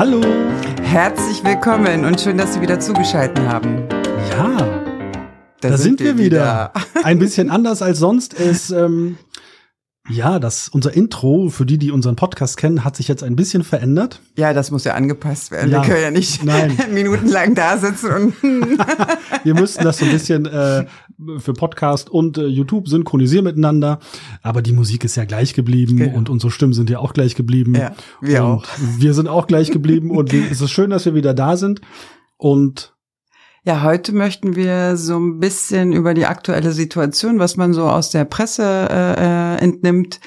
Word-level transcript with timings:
Hallo. 0.00 0.22
Herzlich 0.82 1.44
willkommen 1.44 2.06
und 2.06 2.18
schön, 2.18 2.38
dass 2.38 2.54
Sie 2.54 2.62
wieder 2.62 2.80
zugeschaltet 2.80 3.38
haben. 3.46 3.86
Ja, 4.30 4.56
da, 5.60 5.68
da 5.68 5.76
sind, 5.76 5.98
sind, 5.98 6.00
wir 6.00 6.16
wieder. 6.16 6.72
wieder. 6.72 7.04
Ein 7.04 7.18
bisschen 7.18 7.50
anders 7.50 7.82
als 7.82 7.98
sonst 7.98 8.32
ist, 8.32 8.70
ähm, 8.70 9.18
ja, 10.10 10.38
das, 10.38 10.68
unser 10.68 10.92
Intro, 10.94 11.48
für 11.48 11.64
die, 11.64 11.78
die 11.78 11.90
unseren 11.90 12.16
Podcast 12.16 12.56
kennen, 12.56 12.84
hat 12.84 12.96
sich 12.96 13.08
jetzt 13.08 13.22
ein 13.22 13.36
bisschen 13.36 13.62
verändert. 13.62 14.20
Ja, 14.36 14.52
das 14.52 14.70
muss 14.70 14.84
ja 14.84 14.94
angepasst 14.94 15.50
werden. 15.50 15.70
Ja, 15.70 15.82
wir 15.82 15.88
können 15.88 16.02
ja 16.02 16.10
nicht 16.10 16.44
nein. 16.44 16.76
minutenlang 16.92 17.54
da 17.54 17.78
sitzen 17.78 18.10
und. 18.10 18.34
wir 19.44 19.54
müssten 19.54 19.84
das 19.84 19.98
so 19.98 20.04
ein 20.04 20.10
bisschen 20.10 20.46
äh, 20.46 20.86
für 21.38 21.52
Podcast 21.52 22.10
und 22.10 22.38
äh, 22.38 22.46
YouTube 22.46 22.88
synchronisieren 22.88 23.44
miteinander. 23.44 24.00
Aber 24.42 24.62
die 24.62 24.72
Musik 24.72 25.04
ist 25.04 25.16
ja 25.16 25.24
gleich 25.24 25.54
geblieben 25.54 25.96
genau. 25.96 26.16
und 26.16 26.28
unsere 26.28 26.50
Stimmen 26.50 26.72
sind 26.72 26.90
ja 26.90 26.98
auch 26.98 27.12
gleich 27.12 27.34
geblieben. 27.34 27.74
Ja, 27.74 27.92
wir 28.20 28.44
und 28.44 28.50
auch. 28.50 28.66
Wir 28.98 29.14
sind 29.14 29.28
auch 29.28 29.46
gleich 29.46 29.70
geblieben 29.70 30.10
und 30.10 30.32
es 30.50 30.60
ist 30.60 30.70
schön, 30.70 30.90
dass 30.90 31.04
wir 31.04 31.14
wieder 31.14 31.34
da 31.34 31.56
sind. 31.56 31.80
Und 32.36 32.94
ja, 33.64 33.82
heute 33.82 34.12
möchten 34.12 34.56
wir 34.56 34.96
so 34.96 35.18
ein 35.18 35.38
bisschen 35.38 35.92
über 35.92 36.14
die 36.14 36.26
aktuelle 36.26 36.72
Situation, 36.72 37.38
was 37.38 37.56
man 37.56 37.72
so 37.72 37.88
aus 37.88 38.10
der 38.10 38.24
Presse 38.24 38.88
äh, 38.90 39.56
äh 39.56 39.56
entnimmt, 39.58 40.20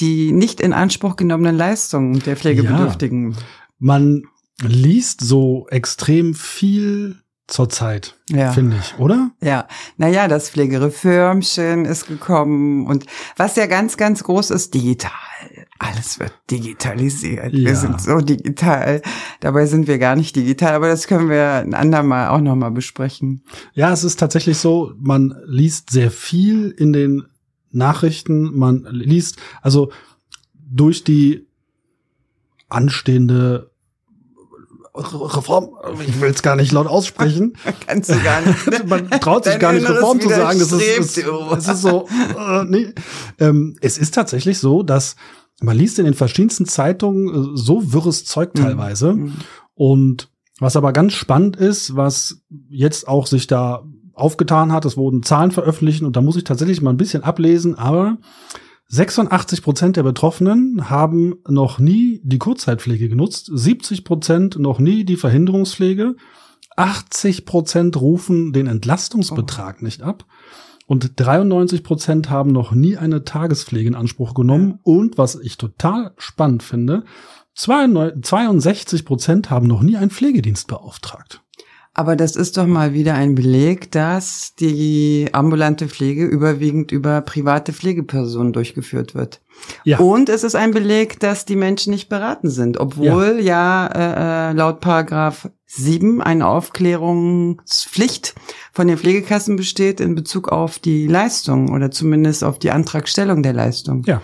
die 0.00 0.32
nicht 0.32 0.60
in 0.60 0.72
Anspruch 0.72 1.16
genommenen 1.16 1.56
Leistungen 1.56 2.20
der 2.20 2.36
Pflegebedürftigen. 2.36 3.32
Ja, 3.32 3.38
man 3.78 4.22
liest 4.62 5.20
so 5.20 5.66
extrem 5.70 6.34
viel 6.34 7.16
zurzeit, 7.46 8.16
ja. 8.28 8.52
finde 8.52 8.76
ich, 8.80 8.98
oder? 8.98 9.30
Ja, 9.42 9.66
naja, 9.96 10.28
das 10.28 10.50
Pflegereformchen 10.50 11.84
ist 11.84 12.06
gekommen 12.06 12.86
und 12.86 13.06
was 13.36 13.56
ja 13.56 13.66
ganz, 13.66 13.96
ganz 13.96 14.22
groß 14.24 14.50
ist, 14.50 14.74
digital. 14.74 15.10
Alles 15.82 16.20
wird 16.20 16.34
digitalisiert. 16.50 17.54
Ja. 17.54 17.70
Wir 17.70 17.74
sind 17.74 18.02
so 18.02 18.18
digital. 18.18 19.00
Dabei 19.40 19.64
sind 19.64 19.86
wir 19.86 19.98
gar 19.98 20.14
nicht 20.14 20.36
digital, 20.36 20.74
aber 20.74 20.88
das 20.88 21.06
können 21.06 21.30
wir 21.30 21.54
ein 21.54 21.72
andermal 21.72 22.28
auch 22.28 22.40
nochmal 22.42 22.70
besprechen. 22.70 23.42
Ja, 23.72 23.90
es 23.90 24.04
ist 24.04 24.20
tatsächlich 24.20 24.58
so, 24.58 24.92
man 24.98 25.34
liest 25.46 25.88
sehr 25.88 26.10
viel 26.10 26.68
in 26.68 26.92
den 26.92 27.24
Nachrichten, 27.70 28.58
man 28.58 28.86
liest, 28.90 29.38
also 29.62 29.90
durch 30.52 31.02
die 31.02 31.46
anstehende 32.68 33.70
Reform, 34.94 35.70
ich 36.06 36.20
will 36.20 36.30
es 36.30 36.42
gar 36.42 36.56
nicht 36.56 36.72
laut 36.72 36.88
aussprechen. 36.88 37.54
Kannst 37.86 38.10
du 38.10 38.20
gar 38.20 38.42
nicht. 38.42 38.84
Man 38.86 39.08
traut 39.08 39.44
sich 39.44 39.58
gar 39.58 39.72
nicht 39.72 39.88
Reform 39.88 40.20
zu 40.20 40.28
sagen. 40.28 40.58
Das 40.58 40.72
ist, 40.72 41.16
ist, 41.16 41.26
das 41.52 41.68
ist 41.68 41.82
so, 41.82 42.08
äh, 42.36 42.64
nee. 42.64 42.92
Ähm, 43.38 43.76
es 43.80 43.98
ist 43.98 44.14
tatsächlich 44.14 44.58
so, 44.58 44.82
dass 44.82 45.14
man 45.60 45.76
liest 45.76 45.98
in 45.98 46.04
den 46.04 46.14
verschiedensten 46.14 46.66
Zeitungen 46.66 47.28
äh, 47.28 47.56
so 47.56 47.92
wirres 47.92 48.24
Zeug 48.24 48.54
mhm. 48.54 48.62
teilweise. 48.62 49.14
Mhm. 49.14 49.34
Und 49.74 50.30
was 50.58 50.76
aber 50.76 50.92
ganz 50.92 51.14
spannend 51.14 51.56
ist, 51.56 51.96
was 51.96 52.42
jetzt 52.68 53.08
auch 53.08 53.26
sich 53.26 53.46
da 53.46 53.84
aufgetan 54.12 54.72
hat, 54.72 54.84
es 54.84 54.96
wurden 54.96 55.22
Zahlen 55.22 55.50
veröffentlicht 55.50 56.02
und 56.02 56.16
da 56.16 56.20
muss 56.20 56.36
ich 56.36 56.44
tatsächlich 56.44 56.82
mal 56.82 56.90
ein 56.90 56.98
bisschen 56.98 57.24
ablesen, 57.24 57.76
aber 57.76 58.18
86 58.88 59.62
Prozent 59.62 59.96
der 59.96 60.02
Betroffenen 60.02 60.90
haben 60.90 61.36
noch 61.48 61.78
nie 61.78 62.20
die 62.24 62.38
Kurzzeitpflege 62.38 63.08
genutzt, 63.08 63.50
70 63.50 64.04
Prozent 64.04 64.58
noch 64.58 64.78
nie 64.78 65.04
die 65.04 65.16
Verhinderungspflege, 65.16 66.16
80 66.76 67.46
Prozent 67.46 67.98
rufen 68.00 68.52
den 68.52 68.66
Entlastungsbetrag 68.66 69.78
oh. 69.80 69.84
nicht 69.84 70.02
ab 70.02 70.26
und 70.90 71.20
93 71.20 71.84
Prozent 71.84 72.30
haben 72.30 72.50
noch 72.50 72.72
nie 72.72 72.96
eine 72.96 73.22
Tagespflege 73.22 73.86
in 73.86 73.94
Anspruch 73.94 74.34
genommen. 74.34 74.80
Und 74.82 75.18
was 75.18 75.36
ich 75.36 75.56
total 75.56 76.10
spannend 76.18 76.64
finde, 76.64 77.04
62 77.54 79.04
Prozent 79.04 79.50
haben 79.50 79.68
noch 79.68 79.82
nie 79.82 79.96
einen 79.96 80.10
Pflegedienst 80.10 80.66
beauftragt. 80.66 81.42
Aber 81.92 82.14
das 82.14 82.36
ist 82.36 82.56
doch 82.56 82.66
mal 82.66 82.94
wieder 82.94 83.14
ein 83.14 83.34
Beleg, 83.34 83.90
dass 83.90 84.54
die 84.54 85.28
ambulante 85.32 85.88
Pflege 85.88 86.24
überwiegend 86.24 86.92
über 86.92 87.20
private 87.20 87.72
Pflegepersonen 87.72 88.52
durchgeführt 88.52 89.16
wird. 89.16 89.40
Ja. 89.84 89.98
Und 89.98 90.28
es 90.28 90.44
ist 90.44 90.54
ein 90.54 90.70
Beleg, 90.70 91.18
dass 91.18 91.44
die 91.46 91.56
Menschen 91.56 91.92
nicht 91.92 92.08
beraten 92.08 92.48
sind, 92.48 92.78
obwohl 92.78 93.40
ja, 93.40 93.90
ja 93.92 94.48
äh, 94.48 94.50
äh 94.50 94.52
laut 94.52 94.80
Paragraph 94.80 95.50
7 95.66 96.22
eine 96.22 96.46
Aufklärungspflicht 96.46 98.34
von 98.72 98.86
den 98.86 98.96
Pflegekassen 98.96 99.56
besteht 99.56 100.00
in 100.00 100.14
Bezug 100.14 100.48
auf 100.48 100.78
die 100.78 101.08
Leistung 101.08 101.72
oder 101.72 101.90
zumindest 101.90 102.44
auf 102.44 102.58
die 102.58 102.70
Antragstellung 102.70 103.42
der 103.42 103.52
Leistung. 103.52 104.04
Ja. 104.06 104.22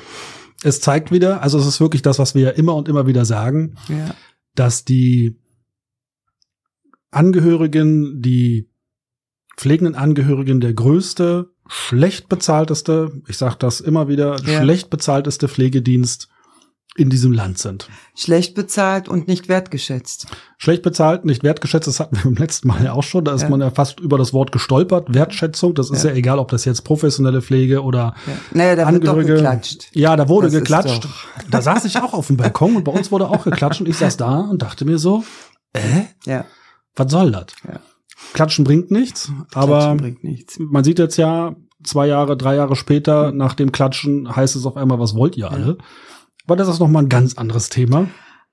Es 0.63 0.81
zeigt 0.81 1.11
wieder, 1.13 1.43
also 1.43 1.59
es 1.59 1.67
ist 1.67 1.81
wirklich 1.81 2.03
das, 2.03 2.19
was 2.19 2.35
wir 2.35 2.43
ja 2.43 2.51
immer 2.51 2.75
und 2.75 2.89
immer 2.89 3.07
wieder 3.07 3.25
sagen, 3.25 3.77
ja. 3.89 4.15
dass 4.55 4.85
die 4.85 5.37
Angehörigen, 7.17 8.21
die 8.21 8.69
pflegenden 9.57 9.95
Angehörigen 9.95 10.61
der 10.61 10.75
größte, 10.75 11.51
schlecht 11.67 12.29
bezahlteste, 12.29 13.23
ich 13.27 13.39
sage 13.39 13.57
das 13.59 13.81
immer 13.81 14.09
wieder, 14.09 14.37
ja. 14.45 14.61
schlecht 14.61 14.91
bezahlteste 14.91 15.49
Pflegedienst 15.49 16.29
in 16.95 17.11
diesem 17.11 17.33
Land 17.33 17.59
sind. 17.59 17.89
Schlecht 18.15 18.55
bezahlt 18.55 19.09
und 19.09 19.29
nicht 19.29 19.49
wertgeschätzt. 19.49 20.29
Schlecht 20.57 20.83
bezahlt, 20.83 21.25
nicht 21.25 21.43
wertgeschätzt, 21.43 21.87
das 21.87 22.01
hatten 22.01 22.17
wir 22.17 22.25
beim 22.25 22.37
letzten 22.37 22.69
Mal 22.69 22.85
ja 22.85 22.93
auch 22.93 23.03
schon. 23.03 23.25
Da 23.25 23.35
ist 23.35 23.43
ja. 23.43 23.49
man 23.49 23.61
ja 23.61 23.71
fast 23.71 24.01
über 24.01 24.19
das 24.19 24.33
Wort 24.33 24.53
gestolpert. 24.53 25.13
Wertschätzung, 25.13 25.75
das 25.75 25.91
ist 25.91 26.05
ja, 26.05 26.11
ja 26.11 26.17
egal, 26.17 26.39
ob 26.39 26.49
das 26.49 26.65
jetzt 26.65 26.83
professionelle 26.83 27.43
Pflege 27.43 27.83
oder 27.83 28.15
ja. 28.27 28.33
naja, 28.53 28.77
da 28.77 28.85
Angehörige. 28.85 29.29
Wird 29.29 29.39
doch 29.41 29.45
geklatscht. 29.45 29.89
Ja, 29.93 30.17
da 30.17 30.29
wurde 30.29 30.49
das 30.49 30.55
geklatscht. 30.55 31.07
Da 31.51 31.61
saß 31.61 31.85
ich 31.85 31.99
auch 31.99 32.15
auf 32.15 32.29
dem 32.29 32.37
Balkon 32.37 32.77
und 32.77 32.85
bei 32.85 32.93
uns 32.93 33.11
wurde 33.13 33.29
auch 33.29 33.45
geklatscht 33.45 33.81
und 33.81 33.89
ich 33.89 33.97
saß 33.97 34.17
da 34.17 34.41
und 34.41 34.63
dachte 34.63 34.85
mir 34.85 34.99
so, 34.99 35.25
äh? 35.75 36.05
Ja. 36.25 36.45
Was 36.97 37.11
soll 37.11 37.33
das? 37.33 37.47
Ja. 37.67 37.81
Klatschen 38.33 38.65
bringt 38.65 38.91
nichts, 38.91 39.31
aber 39.55 39.79
Klatschen 39.79 39.97
bringt 39.99 40.25
nichts. 40.25 40.59
man 40.59 40.83
sieht 40.85 40.99
jetzt 40.99 41.17
ja, 41.17 41.55
zwei 41.85 42.07
Jahre, 42.07 42.37
drei 42.37 42.57
Jahre 42.57 42.77
später, 42.77 43.33
nach 43.33 43.55
dem 43.55 43.73
Klatschen 43.73 44.35
heißt 44.35 44.57
es 44.57 44.67
auf 44.67 44.77
einmal, 44.77 44.99
was 44.99 45.15
wollt 45.15 45.37
ihr 45.37 45.51
alle? 45.51 45.79
Aber 46.47 46.57
das 46.57 46.69
ist 46.69 46.81
nochmal 46.81 47.05
ein 47.05 47.09
ganz 47.09 47.37
anderes 47.37 47.69
Thema. 47.69 48.09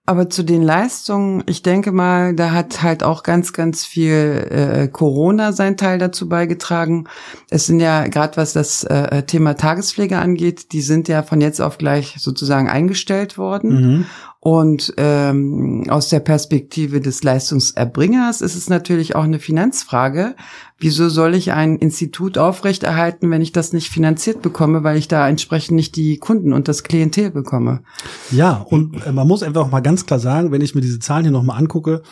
Aber 0.05 0.29
zu 0.29 0.43
den 0.43 0.61
Leistungen, 0.61 1.43
ich 1.45 1.63
denke 1.63 1.93
mal, 1.93 2.35
da 2.35 2.51
hat 2.51 2.83
halt 2.83 3.03
auch 3.03 3.23
ganz, 3.23 3.53
ganz 3.53 3.85
viel 3.85 4.47
äh, 4.49 4.87
Corona 4.89 5.53
sein 5.53 5.77
Teil 5.77 5.97
dazu 5.97 6.27
beigetragen. 6.27 7.07
Es 7.49 7.67
sind 7.67 7.79
ja 7.79 8.05
gerade 8.07 8.35
was 8.35 8.51
das 8.51 8.83
äh, 8.83 9.23
Thema 9.23 9.53
Tagespflege 9.53 10.19
angeht, 10.19 10.73
die 10.73 10.81
sind 10.81 11.07
ja 11.07 11.23
von 11.23 11.39
jetzt 11.39 11.61
auf 11.61 11.77
gleich 11.77 12.15
sozusagen 12.19 12.67
eingestellt 12.67 13.37
worden. 13.37 13.69
Mhm. 13.69 14.05
Und 14.45 14.93
ähm, 14.97 15.85
aus 15.87 16.09
der 16.09 16.19
Perspektive 16.19 16.99
des 16.99 17.23
Leistungserbringers 17.23 18.41
ist 18.41 18.55
es 18.55 18.69
natürlich 18.69 19.15
auch 19.15 19.23
eine 19.23 19.39
Finanzfrage. 19.39 20.35
Wieso 20.77 21.07
soll 21.07 21.33
ich 21.33 21.53
ein 21.53 21.77
Institut 21.77 22.37
aufrechterhalten, 22.37 23.31
wenn 23.31 23.41
ich 23.41 23.53
das 23.53 23.71
nicht 23.71 23.87
finanziert 23.87 24.41
bekomme, 24.41 24.83
weil 24.83 24.97
ich 24.97 25.07
da 25.07 25.29
entsprechend 25.29 25.77
nicht 25.77 25.95
die 25.95 26.17
Kunden 26.17 26.51
und 26.51 26.67
das 26.67 26.83
Klientel 26.83 27.31
bekomme? 27.31 27.83
Ja, 28.31 28.57
und 28.57 29.05
äh, 29.05 29.13
man 29.13 29.29
muss 29.29 29.43
einfach 29.43 29.71
mal 29.71 29.79
ganz 29.79 30.05
klar 30.05 30.19
sagen, 30.19 30.51
wenn 30.51 30.59
ich 30.59 30.75
mir 30.75 30.81
diese 30.81 30.99
Zahlen 30.99 31.23
hier 31.23 31.31
nochmal 31.31 31.57
angucke, 31.57 32.03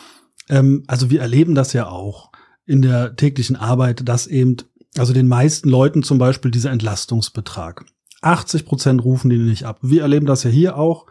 ähm, 0.48 0.84
also 0.86 1.10
wir 1.10 1.20
erleben 1.20 1.54
das 1.54 1.74
ja 1.74 1.88
auch 1.88 2.32
in 2.64 2.80
der 2.80 3.14
täglichen 3.14 3.56
Arbeit, 3.56 4.08
dass 4.08 4.26
eben, 4.26 4.56
also 4.96 5.12
den 5.12 5.28
meisten 5.28 5.68
Leuten 5.68 6.02
zum 6.02 6.16
Beispiel 6.16 6.50
dieser 6.50 6.70
Entlastungsbetrag. 6.70 7.84
80 8.22 8.64
Prozent 8.64 9.04
rufen 9.04 9.28
die 9.28 9.36
nicht 9.36 9.66
ab. 9.66 9.80
Wir 9.82 10.00
erleben 10.00 10.24
das 10.24 10.44
ja 10.44 10.50
hier 10.50 10.78
auch 10.78 11.04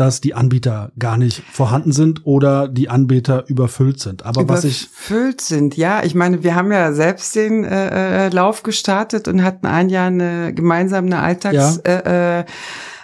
dass 0.00 0.22
die 0.22 0.32
Anbieter 0.32 0.92
gar 0.98 1.18
nicht 1.18 1.42
vorhanden 1.52 1.92
sind 1.92 2.24
oder 2.24 2.68
die 2.68 2.88
Anbieter 2.88 3.44
überfüllt 3.48 4.00
sind. 4.00 4.24
Aber 4.24 4.40
überfüllt 4.40 4.64
was 4.64 4.64
ich 4.64 4.88
überfüllt 4.88 5.40
sind, 5.42 5.76
ja. 5.76 6.02
Ich 6.02 6.14
meine, 6.14 6.42
wir 6.42 6.54
haben 6.54 6.72
ja 6.72 6.94
selbst 6.94 7.36
den 7.36 7.64
äh, 7.64 8.26
äh, 8.26 8.28
Lauf 8.30 8.62
gestartet 8.62 9.28
und 9.28 9.44
hatten 9.44 9.66
ein 9.66 9.90
Jahr 9.90 10.06
eine 10.06 10.54
gemeinsam 10.54 11.04
eine 11.04 11.18
Alltags 11.18 11.82
ja. 11.84 11.92
äh, 11.92 12.40
äh, 12.40 12.44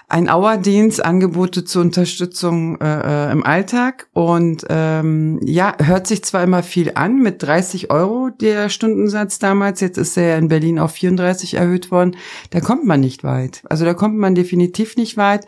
ein 0.09 0.31
Auerdienst, 0.31 1.05
Angebote 1.05 1.65
zur 1.65 1.83
Unterstützung 1.83 2.81
äh, 2.81 3.29
äh, 3.29 3.33
im 3.33 3.45
Alltag. 3.45 4.09
Und 4.13 4.65
ähm, 4.71 5.41
ja, 5.43 5.75
hört 5.83 6.07
sich 6.07 6.25
zwar 6.25 6.45
immer 6.45 6.63
viel 6.63 6.93
an, 6.95 7.19
mit 7.19 7.43
30 7.43 7.91
Euro 7.91 8.31
der 8.31 8.71
Stundensatz 8.71 9.39
damals, 9.39 9.81
jetzt 9.81 9.99
ist 9.99 10.17
er 10.17 10.39
in 10.39 10.49
Berlin 10.49 10.79
auf 10.79 10.93
34 10.93 11.55
erhöht 11.55 11.91
worden, 11.91 12.17
da 12.51 12.61
kommt 12.61 12.87
man 12.87 13.01
nicht 13.01 13.25
weit. 13.25 13.63
Also 13.69 13.85
da 13.85 13.95
kommt 13.95 14.17
man 14.17 14.35
definitiv 14.35 14.97
nicht 14.97 15.17
weit. 15.17 15.45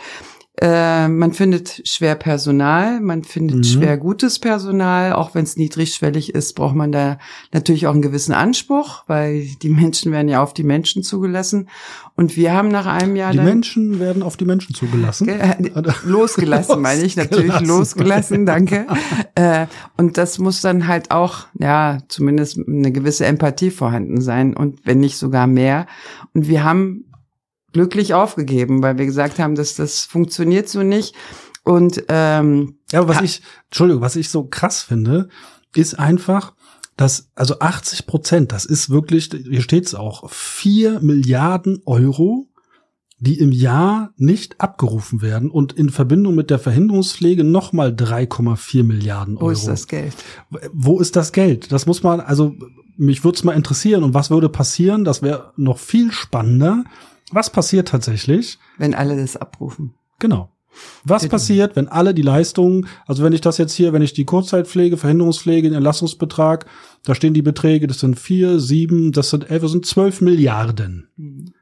Äh, 0.60 1.06
man 1.06 1.32
findet 1.32 1.82
schwer 1.84 2.16
Personal, 2.16 3.00
man 3.00 3.22
findet 3.22 3.58
mhm. 3.58 3.64
schwer 3.64 3.96
gutes 3.96 4.40
Personal, 4.40 5.12
auch 5.12 5.34
wenn 5.34 5.44
es 5.44 5.56
niedrigschwellig 5.56 6.34
ist, 6.34 6.55
braucht 6.55 6.75
man 6.75 6.90
da 6.90 7.19
natürlich 7.52 7.87
auch 7.87 7.93
einen 7.93 8.02
gewissen 8.02 8.32
Anspruch, 8.32 9.05
weil 9.06 9.46
die 9.62 9.69
Menschen 9.69 10.10
werden 10.10 10.28
ja 10.28 10.43
auf 10.43 10.55
die 10.55 10.64
Menschen 10.64 11.05
zugelassen. 11.05 11.69
Und 12.16 12.37
wir 12.37 12.52
haben 12.52 12.69
nach 12.69 12.87
einem 12.87 13.14
Jahr. 13.14 13.31
Die 13.31 13.37
dann, 13.37 13.46
Menschen 13.46 14.00
werden 14.00 14.25
auf 14.25 14.37
die 14.37 14.46
Menschen 14.46 14.75
zugelassen. 14.75 15.28
Äh, 15.28 15.56
losgelassen, 16.05 16.81
meine 16.81 17.02
ich 17.02 17.14
natürlich, 17.14 17.61
losgelassen, 17.61 18.44
danke. 18.44 18.87
äh, 19.37 19.66
und 19.96 20.19
das 20.19 20.40
muss 20.40 20.61
dann 20.61 20.88
halt 20.88 21.12
auch, 21.12 21.46
ja, 21.58 21.99
zumindest 22.08 22.58
eine 22.66 22.90
gewisse 22.90 23.26
Empathie 23.26 23.70
vorhanden 23.70 24.20
sein 24.20 24.56
und 24.56 24.81
wenn 24.84 24.99
nicht 24.99 25.19
sogar 25.19 25.46
mehr. 25.46 25.87
Und 26.34 26.49
wir 26.49 26.64
haben 26.64 27.04
glücklich 27.73 28.15
aufgegeben, 28.15 28.82
weil 28.82 28.99
wir 28.99 29.06
gesagt 29.06 29.38
haben, 29.38 29.55
dass 29.55 29.75
das 29.75 30.00
funktioniert 30.05 30.69
so 30.69 30.82
nicht. 30.82 31.15
Und 31.65 32.05
ähm, 32.09 32.79
ja, 32.93 33.00
aber 33.00 33.15
was 33.15 33.23
ich, 33.23 33.43
Entschuldigung, 33.67 34.03
was 34.03 34.17
ich 34.17 34.31
so 34.31 34.44
krass 34.44 34.82
finde, 34.82 35.29
ist 35.75 35.99
einfach, 35.99 36.55
dass 36.97 37.31
also 37.35 37.59
80 37.59 38.06
Prozent, 38.06 38.53
das 38.53 38.65
ist 38.65 38.91
wirklich, 38.91 39.31
hier 39.31 39.62
steht's 39.62 39.94
auch, 39.94 40.31
vier 40.31 41.00
Milliarden 41.00 41.82
Euro, 41.85 42.49
die 43.20 43.38
im 43.38 43.53
Jahr 43.53 44.12
nicht 44.17 44.61
abgerufen 44.61 45.23
werden 45.23 45.50
und 45.50 45.73
in 45.73 45.91
Verbindung 45.91 46.35
mit 46.35 46.50
der 46.50 46.59
Verhinderungspflege 46.59 47.44
nochmal 47.44 47.91
3,4 47.91 48.85
Milliarden 48.85 49.37
Euro. 49.37 49.47
Wo 49.47 49.50
ist 49.50 49.67
das 49.67 49.87
Geld? 49.88 50.14
Wo 50.73 51.00
ist 51.00 51.17
das 51.17 51.32
Geld? 51.32 51.73
Das 51.73 51.87
muss 51.87 52.03
man, 52.03 52.21
also 52.21 52.55
mich 52.97 53.25
würde 53.25 53.37
es 53.37 53.44
mal 53.44 53.53
interessieren. 53.53 54.03
Und 54.03 54.14
was 54.14 54.31
würde 54.31 54.49
passieren? 54.49 55.05
Das 55.05 55.23
wäre 55.23 55.53
noch 55.56 55.79
viel 55.79 56.12
spannender. 56.12 56.85
Was 57.32 57.50
passiert 57.50 57.88
tatsächlich? 57.88 58.58
Wenn 58.78 58.94
alle 58.94 59.16
das 59.16 59.36
abrufen. 59.36 59.94
Genau. 60.19 60.50
Was 61.04 61.22
Bitte. 61.22 61.30
passiert, 61.30 61.76
wenn 61.76 61.88
alle 61.88 62.14
die 62.14 62.22
Leistungen, 62.22 62.86
also 63.06 63.25
wenn 63.25 63.32
ich 63.32 63.40
das 63.40 63.58
jetzt 63.58 63.72
hier, 63.72 63.92
wenn 63.92 64.02
ich 64.02 64.12
die 64.12 64.25
Kurzzeitpflege, 64.25 64.96
Verhinderungspflege, 64.96 65.69
den 65.69 65.75
Erlassungsbetrag, 65.75 66.66
da 67.04 67.14
stehen 67.14 67.34
die 67.34 67.42
Beträge, 67.42 67.86
das 67.86 68.00
sind 68.00 68.19
vier, 68.19 68.60
sieben, 68.60 69.12
das 69.12 69.30
sind 69.30 69.50
elf, 69.50 69.62
das 69.62 69.72
sind 69.72 69.86
zwölf 69.86 70.20
Milliarden. 70.20 71.08
Mhm. 71.16 71.52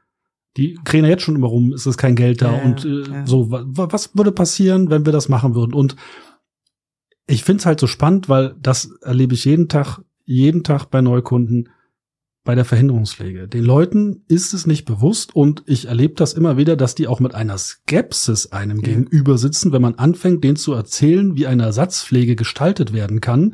Die 0.57 0.77
kriegen 0.83 1.05
ja 1.05 1.11
jetzt 1.11 1.23
schon 1.23 1.35
immer 1.35 1.47
rum, 1.47 1.71
ist 1.73 1.85
es 1.85 1.97
kein 1.97 2.15
Geld 2.15 2.41
da 2.41 2.51
ja, 2.51 2.63
und 2.63 2.83
äh, 2.83 3.01
ja. 3.09 3.25
so. 3.27 3.47
Was 3.49 4.15
würde 4.15 4.31
passieren, 4.31 4.89
wenn 4.89 5.05
wir 5.05 5.13
das 5.13 5.29
machen 5.29 5.53
würden? 5.53 5.73
Und 5.73 5.95
ich 7.27 7.43
finde 7.43 7.59
es 7.61 7.65
halt 7.65 7.79
so 7.79 7.87
spannend, 7.87 8.27
weil 8.27 8.55
das 8.59 8.91
erlebe 9.01 9.35
ich 9.35 9.45
jeden 9.45 9.67
Tag, 9.67 9.99
jeden 10.25 10.63
Tag 10.63 10.85
bei 10.85 11.01
Neukunden 11.01 11.69
bei 12.47 12.55
der 12.55 12.63
Verhinderungspflege. 12.63 13.49
Den 13.49 13.65
Leuten 13.65 14.23
ist 14.29 14.53
es 14.53 14.65
nicht 14.65 14.85
bewusst 14.85 15.35
und 15.35 15.63
ich 15.65 15.89
erlebe 15.89 16.13
das 16.13 16.31
immer 16.31 16.55
wieder, 16.55 16.77
dass 16.77 16.95
die 16.95 17.05
auch 17.07 17.19
mit 17.19 17.35
einer 17.35 17.57
Skepsis 17.57 18.53
einem 18.53 18.77
ja. 18.77 18.83
gegenüber 18.83 19.37
sitzen, 19.37 19.73
wenn 19.73 19.81
man 19.81 19.95
anfängt, 19.95 20.45
denen 20.45 20.55
zu 20.55 20.71
erzählen, 20.71 21.35
wie 21.35 21.45
eine 21.45 21.63
Ersatzpflege 21.63 22.37
gestaltet 22.37 22.93
werden 22.93 23.19
kann. 23.19 23.41
Mhm. 23.41 23.53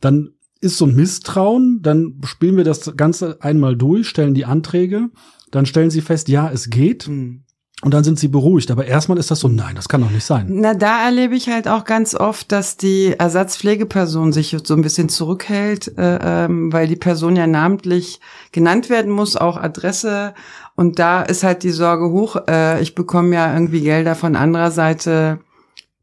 Dann 0.00 0.30
ist 0.60 0.76
so 0.76 0.84
ein 0.84 0.94
Misstrauen, 0.94 1.80
dann 1.80 2.20
spielen 2.26 2.58
wir 2.58 2.64
das 2.64 2.94
Ganze 2.94 3.40
einmal 3.40 3.74
durch, 3.74 4.06
stellen 4.06 4.34
die 4.34 4.44
Anträge, 4.44 5.08
dann 5.50 5.64
stellen 5.64 5.90
sie 5.90 6.02
fest, 6.02 6.28
ja, 6.28 6.50
es 6.50 6.68
geht. 6.68 7.08
Mhm. 7.08 7.44
Und 7.82 7.94
dann 7.94 8.04
sind 8.04 8.18
sie 8.18 8.28
beruhigt. 8.28 8.70
Aber 8.70 8.84
erstmal 8.84 9.16
ist 9.16 9.30
das 9.30 9.40
so, 9.40 9.48
nein, 9.48 9.74
das 9.74 9.88
kann 9.88 10.02
doch 10.02 10.10
nicht 10.10 10.24
sein. 10.24 10.46
Na, 10.50 10.74
da 10.74 11.04
erlebe 11.04 11.34
ich 11.34 11.48
halt 11.48 11.66
auch 11.66 11.84
ganz 11.84 12.14
oft, 12.14 12.52
dass 12.52 12.76
die 12.76 13.14
Ersatzpflegeperson 13.18 14.32
sich 14.32 14.54
so 14.64 14.74
ein 14.74 14.82
bisschen 14.82 15.08
zurückhält, 15.08 15.96
äh, 15.96 16.18
ähm, 16.22 16.72
weil 16.72 16.88
die 16.88 16.96
Person 16.96 17.36
ja 17.36 17.46
namentlich 17.46 18.20
genannt 18.52 18.90
werden 18.90 19.10
muss, 19.10 19.36
auch 19.36 19.56
Adresse. 19.56 20.34
Und 20.76 20.98
da 20.98 21.22
ist 21.22 21.42
halt 21.42 21.62
die 21.62 21.70
Sorge 21.70 22.10
hoch, 22.10 22.36
äh, 22.48 22.82
ich 22.82 22.94
bekomme 22.94 23.34
ja 23.34 23.52
irgendwie 23.52 23.80
Gelder 23.80 24.14
von 24.14 24.36
anderer 24.36 24.70
Seite, 24.70 25.40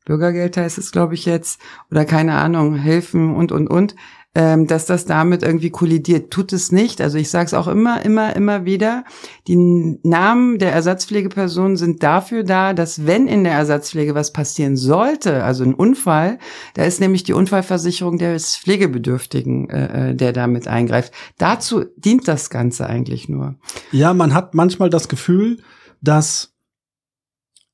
Bürgergeld 0.07 0.55
heißt 0.55 0.77
es, 0.77 0.91
glaube 0.91 1.15
ich, 1.15 1.25
jetzt, 1.25 1.59
oder 1.91 2.05
keine 2.05 2.35
Ahnung, 2.35 2.75
helfen 2.75 3.35
und, 3.35 3.51
und, 3.51 3.67
und 3.67 3.93
ähm, 4.37 4.67
dass 4.67 4.85
das 4.85 5.05
damit 5.05 5.41
irgendwie 5.41 5.71
kollidiert. 5.71 6.29
Tut 6.29 6.53
es 6.53 6.71
nicht. 6.71 7.01
Also 7.01 7.17
ich 7.17 7.31
sage 7.31 7.47
es 7.47 7.55
auch 7.55 7.67
immer, 7.67 8.05
immer, 8.05 8.35
immer 8.35 8.65
wieder. 8.65 9.03
Die 9.47 9.55
Namen 10.03 10.59
der 10.59 10.71
Ersatzpflegepersonen 10.73 11.75
sind 11.75 12.03
dafür 12.03 12.43
da, 12.43 12.73
dass 12.73 13.07
wenn 13.07 13.27
in 13.27 13.43
der 13.43 13.53
Ersatzpflege 13.53 14.13
was 14.13 14.33
passieren 14.33 14.77
sollte, 14.77 15.43
also 15.43 15.63
ein 15.63 15.73
Unfall, 15.73 16.37
da 16.75 16.83
ist 16.83 16.99
nämlich 16.99 17.23
die 17.23 17.33
Unfallversicherung 17.33 18.19
des 18.19 18.57
Pflegebedürftigen, 18.57 19.71
äh, 19.71 20.11
äh, 20.11 20.15
der 20.15 20.33
damit 20.33 20.67
eingreift. 20.67 21.13
Dazu 21.39 21.85
dient 21.95 22.27
das 22.27 22.51
Ganze 22.51 22.85
eigentlich 22.85 23.27
nur. 23.27 23.55
Ja, 23.91 24.13
man 24.13 24.35
hat 24.35 24.53
manchmal 24.53 24.91
das 24.91 25.07
Gefühl, 25.07 25.57
dass 25.99 26.53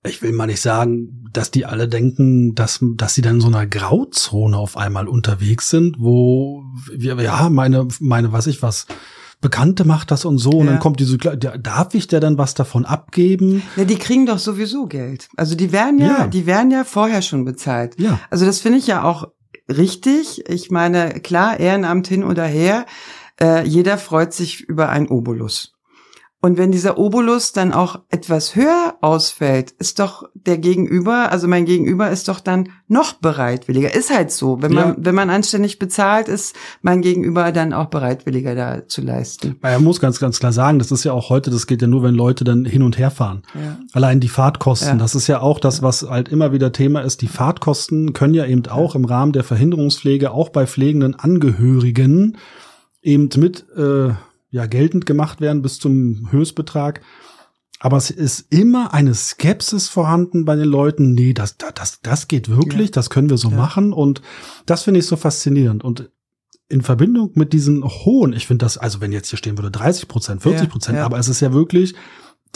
ich 0.06 0.22
will 0.22 0.32
mal 0.32 0.48
nicht 0.48 0.62
sagen, 0.62 1.30
dass 1.32 1.52
die 1.52 1.66
alle 1.66 1.88
denken, 1.88 2.56
dass, 2.56 2.80
dass 2.82 3.16
sie 3.16 3.22
dann 3.22 3.36
in 3.36 3.42
so 3.42 3.48
einer 3.48 3.66
Grauzone 3.66 4.58
auf 4.58 4.78
einmal 4.78 5.08
unterwegs 5.08 5.70
sind, 5.70 5.96
wo 6.00 6.64
ja, 6.98 7.50
meine, 7.50 7.88
meine, 8.00 8.32
was 8.32 8.48
ich 8.48 8.62
was, 8.62 8.86
Bekannte 9.44 9.86
macht 9.86 10.10
das 10.10 10.26
und 10.26 10.38
so 10.40 10.52
ja. 10.54 10.58
und 10.58 10.68
dann 10.68 10.80
kommt 10.80 11.00
diese, 11.02 11.18
darf 11.18 11.94
ich 11.94 12.08
der 12.08 12.22
dann 12.22 12.38
was 12.38 12.56
davon 12.56 12.86
abgeben? 12.86 13.62
Ja, 13.76 13.84
die 13.84 13.98
kriegen 13.98 14.26
doch 14.26 14.40
sowieso 14.40 14.88
Geld. 14.88 15.28
Also 15.36 15.56
die 15.56 15.74
werden 15.74 16.00
ja, 16.00 16.20
ja. 16.20 16.28
die 16.28 16.46
werden 16.46 16.72
ja 16.72 16.86
vorher 16.86 17.22
schon 17.22 17.44
bezahlt. 17.44 18.00
Ja. 18.00 18.22
Also 18.30 18.46
das 18.46 18.62
finde 18.62 18.80
ich 18.80 18.88
ja 18.88 19.04
auch 19.04 19.28
richtig. 19.70 20.50
Ich 20.50 20.72
meine, 20.72 21.20
klar, 21.20 21.60
Ehrenamt 21.60 22.08
hin 22.08 22.24
oder 22.24 22.46
her, 22.46 22.86
äh, 23.40 23.68
jeder 23.68 23.98
freut 23.98 24.34
sich 24.34 24.62
über 24.62 24.90
ein 24.90 25.10
Obolus. 25.10 25.74
Und 26.44 26.58
wenn 26.58 26.74
dieser 26.74 26.98
Obolus 26.98 27.54
dann 27.54 27.72
auch 27.72 28.02
etwas 28.10 28.54
höher 28.54 28.96
ausfällt, 29.00 29.72
ist 29.80 30.00
doch 30.00 30.28
der 30.34 30.58
Gegenüber, 30.58 31.32
also 31.32 31.48
mein 31.48 31.64
Gegenüber 31.64 32.10
ist 32.10 32.28
doch 32.28 32.42
dann 32.42 32.68
noch 32.90 33.14
bereitwilliger. 33.14 33.96
Ist 33.96 34.14
halt 34.14 34.30
so. 34.30 34.62
Wenn 34.62 34.74
man, 34.74 34.90
ja. 34.90 34.96
wenn 34.98 35.16
man 35.16 35.30
anständig 35.30 35.80
bezahlt, 35.80 36.28
ist 36.28 36.54
mein 36.82 37.02
Gegenüber 37.02 37.54
dann 37.54 37.72
auch 37.72 37.86
bereitwilliger 37.86 38.56
da 38.56 38.86
zu 38.86 39.02
leisten. 39.02 39.56
Er 39.62 39.80
muss 39.80 40.02
ganz, 40.02 40.20
ganz 40.20 40.42
klar 40.42 40.52
sagen, 40.52 40.80
das 40.80 40.92
ist 40.92 41.06
ja 41.06 41.14
auch 41.14 41.30
heute, 41.30 41.50
das 41.50 41.66
geht 41.66 41.82
ja 41.82 41.88
nur, 41.88 42.04
wenn 42.04 42.14
Leute 42.14 42.44
dann 42.44 42.66
hin 42.66 42.84
und 42.84 42.98
her 42.98 43.10
fahren. 43.10 43.44
Ja. 43.54 43.80
Allein 43.94 44.20
die 44.20 44.28
Fahrtkosten, 44.28 44.90
ja. 44.90 44.96
das 44.98 45.16
ist 45.16 45.28
ja 45.28 45.40
auch 45.40 45.62
das, 45.62 45.82
was 45.82 46.04
halt 46.04 46.28
immer 46.28 46.52
wieder 46.52 46.74
Thema 46.74 47.04
ist. 47.04 47.22
Die 47.22 47.30
Fahrtkosten 47.30 48.12
können 48.12 48.34
ja 48.34 48.46
eben 48.46 48.68
auch 48.68 48.96
im 48.96 49.06
Rahmen 49.06 49.32
der 49.32 49.46
Verhinderungspflege, 49.46 50.32
auch 50.32 50.50
bei 50.50 50.68
pflegenden 50.68 51.16
Angehörigen, 51.16 52.36
eben 53.02 53.30
mit, 53.38 53.66
äh, 53.78 54.10
ja 54.54 54.68
geltend 54.68 55.06
gemacht 55.06 55.42
werden 55.42 55.64
bis 55.64 55.80
zum 55.80 56.32
Höchstbetrag. 56.32 57.02
Aber 57.80 57.98
es 57.98 58.12
ist 58.12 58.46
immer 58.54 58.94
eine 58.94 59.14
Skepsis 59.14 59.90
vorhanden 59.90 60.46
bei 60.46 60.56
den 60.56 60.68
Leuten. 60.70 61.14
Nee, 61.14 61.34
das, 61.34 61.58
das, 61.58 62.00
das 62.02 62.28
geht 62.30 62.48
wirklich, 62.48 62.90
ja. 62.90 62.94
das 62.94 63.10
können 63.10 63.30
wir 63.30 63.38
so 63.38 63.50
ja. 63.50 63.58
machen. 63.58 63.92
Und 63.92 64.22
das 64.66 64.84
finde 64.84 65.00
ich 65.00 65.08
so 65.08 65.18
faszinierend. 65.18 65.84
Und 65.84 66.10
in 66.70 66.82
Verbindung 66.82 67.32
mit 67.34 67.52
diesen 67.52 67.84
hohen, 67.84 68.32
ich 68.32 68.48
finde 68.48 68.64
das, 68.64 68.78
also 68.78 69.02
wenn 69.02 69.12
jetzt 69.12 69.30
hier 69.30 69.38
stehen 69.38 69.58
würde 69.58 69.72
30 69.72 70.08
Prozent, 70.08 70.44
40 70.44 70.70
Prozent, 70.70 70.98
ja, 70.98 71.06
aber 71.06 71.18
es 71.18 71.28
ist 71.28 71.42
ja 71.42 71.52
wirklich 71.52 71.96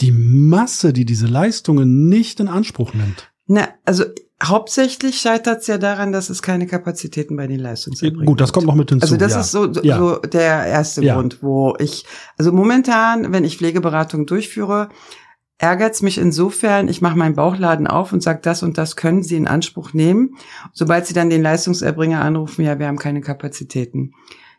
die 0.00 0.12
Masse, 0.12 0.92
die 0.92 1.04
diese 1.04 1.26
Leistungen 1.26 2.08
nicht 2.08 2.38
in 2.40 2.48
Anspruch 2.48 2.94
nimmt. 2.94 3.30
Na, 3.48 3.68
also 3.84 4.04
Hauptsächlich 4.42 5.20
scheitert 5.20 5.62
es 5.62 5.66
ja 5.66 5.78
daran, 5.78 6.12
dass 6.12 6.30
es 6.30 6.42
keine 6.42 6.68
Kapazitäten 6.68 7.34
bei 7.36 7.48
den 7.48 7.58
Leistungserbringern 7.58 8.26
Gut, 8.26 8.40
das 8.40 8.52
kommt 8.52 8.66
noch 8.66 8.76
mit 8.76 8.88
hinzu. 8.88 9.04
Also 9.04 9.16
das 9.16 9.32
ja. 9.32 9.40
ist 9.40 9.50
so, 9.50 9.72
so, 9.72 9.82
ja. 9.82 9.98
so 9.98 10.16
der 10.18 10.66
erste 10.66 11.02
ja. 11.02 11.14
Grund, 11.14 11.42
wo 11.42 11.74
ich, 11.80 12.04
also 12.36 12.52
momentan, 12.52 13.32
wenn 13.32 13.42
ich 13.42 13.58
Pflegeberatung 13.58 14.26
durchführe, 14.26 14.90
ärgert 15.58 15.94
es 15.94 16.02
mich 16.02 16.18
insofern, 16.18 16.86
ich 16.86 17.00
mache 17.00 17.18
meinen 17.18 17.34
Bauchladen 17.34 17.88
auf 17.88 18.12
und 18.12 18.22
sage, 18.22 18.38
das 18.40 18.62
und 18.62 18.78
das 18.78 18.94
können 18.94 19.24
Sie 19.24 19.36
in 19.36 19.48
Anspruch 19.48 19.92
nehmen. 19.92 20.36
Sobald 20.72 21.06
Sie 21.06 21.14
dann 21.14 21.30
den 21.30 21.42
Leistungserbringer 21.42 22.20
anrufen, 22.20 22.64
ja, 22.64 22.78
wir 22.78 22.86
haben 22.86 22.98
keine 22.98 23.20
Kapazitäten. 23.20 24.12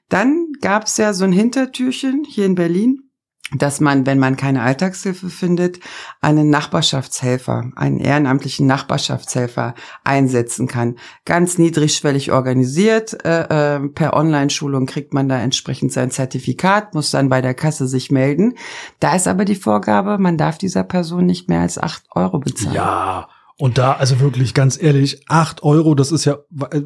Dann 0.09 0.47
gab 0.59 0.85
es 0.85 0.97
ja 0.97 1.13
so 1.13 1.23
ein 1.23 1.31
Hintertürchen 1.31 2.25
hier 2.27 2.45
in 2.45 2.55
Berlin, 2.55 3.08
dass 3.55 3.79
man, 3.79 4.05
wenn 4.05 4.19
man 4.19 4.37
keine 4.37 4.61
Alltagshilfe 4.61 5.29
findet, 5.29 5.79
einen 6.21 6.49
Nachbarschaftshelfer, 6.49 7.71
einen 7.75 7.99
ehrenamtlichen 7.99 8.67
Nachbarschaftshelfer 8.67 9.75
einsetzen 10.03 10.67
kann. 10.67 10.97
Ganz 11.25 11.57
niedrigschwellig 11.57 12.31
organisiert. 12.31 13.25
Äh, 13.25 13.75
äh, 13.75 13.89
per 13.89 14.13
Online-Schulung 14.13 14.85
kriegt 14.85 15.13
man 15.13 15.29
da 15.29 15.39
entsprechend 15.39 15.91
sein 15.91 16.11
Zertifikat, 16.11 16.93
muss 16.93 17.11
dann 17.11 17.29
bei 17.29 17.41
der 17.41 17.53
Kasse 17.53 17.87
sich 17.87 18.11
melden. 18.11 18.55
Da 18.99 19.15
ist 19.15 19.27
aber 19.27 19.45
die 19.45 19.55
Vorgabe, 19.55 20.17
man 20.17 20.37
darf 20.37 20.57
dieser 20.57 20.83
Person 20.83 21.25
nicht 21.25 21.49
mehr 21.49 21.61
als 21.61 21.77
acht 21.77 22.03
Euro 22.11 22.39
bezahlen. 22.39 22.75
Ja. 22.75 23.29
Und 23.57 23.77
da, 23.77 23.91
also 23.91 24.21
wirklich 24.21 24.53
ganz 24.53 24.81
ehrlich, 24.81 25.25
acht 25.27 25.63
Euro, 25.63 25.93
das 25.93 26.13
ist 26.13 26.23
ja, 26.23 26.37
äh, 26.71 26.81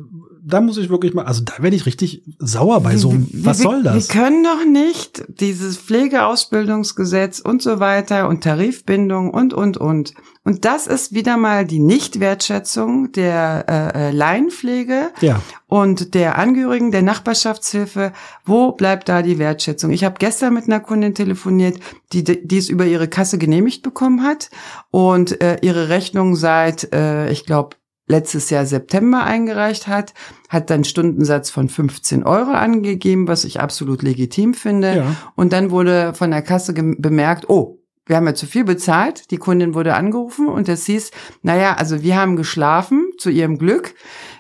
da 0.46 0.60
muss 0.60 0.78
ich 0.78 0.90
wirklich 0.90 1.14
mal, 1.14 1.26
also 1.26 1.42
da 1.42 1.54
werde 1.60 1.76
ich 1.76 1.86
richtig 1.86 2.24
sauer 2.38 2.82
bei 2.82 2.98
so 2.98 3.12
einem, 3.12 3.28
was 3.32 3.60
wir, 3.60 3.64
soll 3.64 3.84
das? 3.84 4.10
Wir 4.10 4.22
können 4.22 4.44
doch 4.44 4.66
nicht 4.66 5.24
dieses 5.40 5.78
Pflegeausbildungsgesetz 5.78 7.40
und 7.40 7.62
so 7.62 7.80
weiter 7.80 8.28
und 8.28 8.44
Tarifbindung 8.44 9.30
und, 9.30 9.54
und, 9.54 9.78
und. 9.78 10.14
Und 10.44 10.66
das 10.66 10.88
ist 10.88 11.14
wieder 11.14 11.38
mal 11.38 11.66
die 11.66 11.80
Nichtwertschätzung 11.80 13.14
der 13.14 13.66
äh, 13.70 14.10
äh, 14.10 14.12
Laienpflege 14.12 15.12
ja. 15.22 15.42
und 15.68 16.14
der 16.14 16.38
Angehörigen 16.38 16.92
der 16.92 17.04
Nachbarschaftshilfe. 17.04 18.12
Wo 18.44 18.74
bleibt 18.74 19.08
da 19.08 19.22
die 19.22 19.40
Wertschätzung? 19.40 19.92
Ich 19.92 20.04
habe 20.04 20.16
gestern 20.20 20.54
mit 20.54 20.66
einer 20.66 20.82
Kundin 20.82 21.16
telefoniert, 21.16 21.80
die, 22.12 22.24
die 22.24 22.58
es 22.58 22.68
über 22.68 22.86
ihre 22.86 23.08
Kasse 23.08 23.38
genehmigt 23.38 23.84
bekommen 23.84 24.24
hat 24.24 24.50
und 24.92 25.42
äh, 25.42 25.60
ihre 25.62 25.88
Rechnung 25.88 26.36
seit, 26.36 26.94
äh, 26.94 27.32
ich 27.32 27.46
glaube, 27.46 27.78
letztes 28.08 28.50
Jahr 28.50 28.66
September 28.66 29.24
eingereicht 29.24 29.88
hat, 29.88 30.14
hat 30.50 30.70
dann 30.70 30.84
Stundensatz 30.84 31.50
von 31.50 31.70
15 31.70 32.24
Euro 32.24 32.52
angegeben, 32.52 33.28
was 33.28 33.46
ich 33.46 33.60
absolut 33.60 34.04
legitim 34.04 34.54
finde. 34.54 34.98
Ja. 34.98 35.16
Und 35.36 35.54
dann 35.54 35.72
wurde 35.72 36.14
von 36.14 36.32
der 36.32 36.42
Kasse 36.42 36.74
bemerkt, 36.74 37.50
oh, 37.50 37.80
wir 38.06 38.18
haben 38.18 38.28
ja 38.28 38.34
zu 38.34 38.46
viel 38.46 38.66
bezahlt. 38.66 39.32
Die 39.32 39.38
Kundin 39.38 39.74
wurde 39.74 39.96
angerufen 39.96 40.50
und 40.50 40.68
es 40.68 40.86
hieß, 40.86 41.12
naja, 41.42 41.76
also 41.76 42.02
wir 42.04 42.18
haben 42.18 42.36
geschlafen, 42.36 43.12
zu 43.18 43.30
ihrem 43.30 43.58
Glück. 43.58 43.96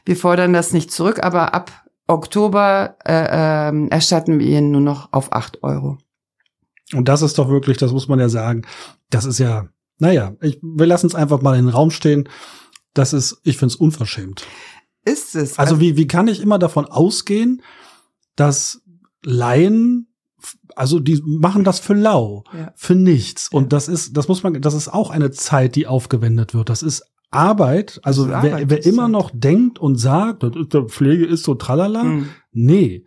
Wir 0.05 0.17
fordern 0.17 0.51
das 0.51 0.73
nicht 0.73 0.91
zurück, 0.91 1.23
aber 1.23 1.53
ab 1.53 1.71
Oktober 2.07 2.97
äh, 3.05 3.69
äh, 3.69 3.87
erstatten 3.87 4.39
wir 4.39 4.47
ihnen 4.47 4.71
nur 4.71 4.81
noch 4.81 5.13
auf 5.13 5.31
8 5.31 5.63
Euro. 5.63 5.97
Und 6.93 7.07
das 7.07 7.21
ist 7.21 7.37
doch 7.37 7.49
wirklich, 7.49 7.77
das 7.77 7.93
muss 7.93 8.09
man 8.09 8.19
ja 8.19 8.27
sagen, 8.27 8.63
das 9.09 9.23
ist 9.25 9.39
ja, 9.39 9.67
naja, 9.99 10.33
ich, 10.41 10.59
wir 10.61 10.85
lassen 10.85 11.07
es 11.07 11.15
einfach 11.15 11.41
mal 11.41 11.57
in 11.57 11.65
den 11.65 11.73
Raum 11.73 11.91
stehen. 11.91 12.27
Das 12.93 13.13
ist, 13.13 13.39
ich 13.43 13.57
finde 13.57 13.73
es 13.73 13.79
unverschämt. 13.79 14.45
Ist 15.05 15.35
es. 15.35 15.59
Also, 15.59 15.79
wie, 15.79 15.97
wie 15.97 16.07
kann 16.07 16.27
ich 16.27 16.41
immer 16.41 16.59
davon 16.59 16.85
ausgehen, 16.85 17.61
dass 18.35 18.81
Laien 19.23 20.07
also 20.75 20.99
die 20.99 21.21
machen 21.25 21.63
das 21.63 21.79
für 21.79 21.93
lau, 21.93 22.43
ja. 22.53 22.71
für 22.75 22.95
nichts. 22.95 23.49
Und 23.49 23.63
ja. 23.63 23.69
das 23.69 23.87
ist, 23.87 24.17
das 24.17 24.27
muss 24.27 24.43
man, 24.43 24.61
das 24.61 24.73
ist 24.73 24.89
auch 24.91 25.09
eine 25.09 25.31
Zeit, 25.31 25.75
die 25.75 25.87
aufgewendet 25.87 26.53
wird. 26.53 26.69
Das 26.69 26.83
ist 26.83 27.03
Arbeit. 27.31 27.99
Also 28.03 28.25
ist 28.25 28.31
Arbeit, 28.31 28.69
wer, 28.69 28.69
wer 28.69 28.85
immer 28.85 29.07
noch 29.07 29.31
denkt 29.33 29.79
und 29.79 29.97
sagt, 29.97 30.43
Pflege 30.87 31.25
ist 31.25 31.43
so 31.43 31.55
tralala, 31.55 32.03
mhm. 32.03 32.29
nee. 32.51 33.05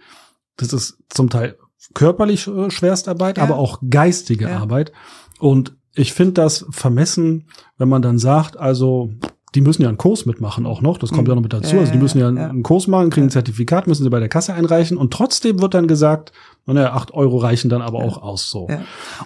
Das 0.57 0.73
ist 0.73 0.99
zum 1.09 1.29
Teil 1.29 1.57
körperlich 1.95 2.47
äh, 2.47 2.71
Schwerstarbeit, 2.71 3.39
ja. 3.39 3.45
aber 3.45 3.57
auch 3.57 3.81
geistige 3.89 4.51
Arbeit. 4.51 4.93
Und 5.39 5.77
ich 5.95 6.13
finde 6.13 6.35
das 6.35 6.67
vermessen, 6.71 7.49
wenn 7.79 7.89
man 7.89 8.03
dann 8.03 8.19
sagt, 8.19 8.57
also 8.57 9.11
die 9.55 9.61
müssen 9.61 9.83
ja 9.83 9.89
einen 9.89 9.97
Kurs 9.97 10.27
mitmachen 10.27 10.67
auch 10.67 10.81
noch, 10.81 10.99
das 10.99 11.11
kommt 11.11 11.23
mhm. 11.23 11.29
ja 11.29 11.35
noch 11.37 11.43
mit 11.43 11.53
dazu. 11.53 11.79
also 11.79 11.93
die 11.93 11.99
müssen 11.99 12.19
ja, 12.19 12.29
einen 12.29 12.63
Kurs 12.63 12.89
machen, 12.89 13.11
kriegen 13.11 13.29
ein 13.29 13.31
Zertifikat, 13.31 13.87
müssen 13.87 14.03
sie 14.05 14.11
bei 14.11 14.19
der 14.19 14.29
Kasse 14.29 14.55
einreichen 14.55 14.97
und 14.97 15.13
trotzdem 15.13 15.61
wird 15.61 15.75
dann 15.75 15.87
gesagt, 15.87 16.33
naja, 16.67 16.93
acht 16.93 17.15
Euro 17.15 17.39
reichen 17.39 17.71
dann 17.71 17.81
aber 17.81 18.01
auch 18.01 18.21
aus 18.21 18.51
so. 18.51 18.69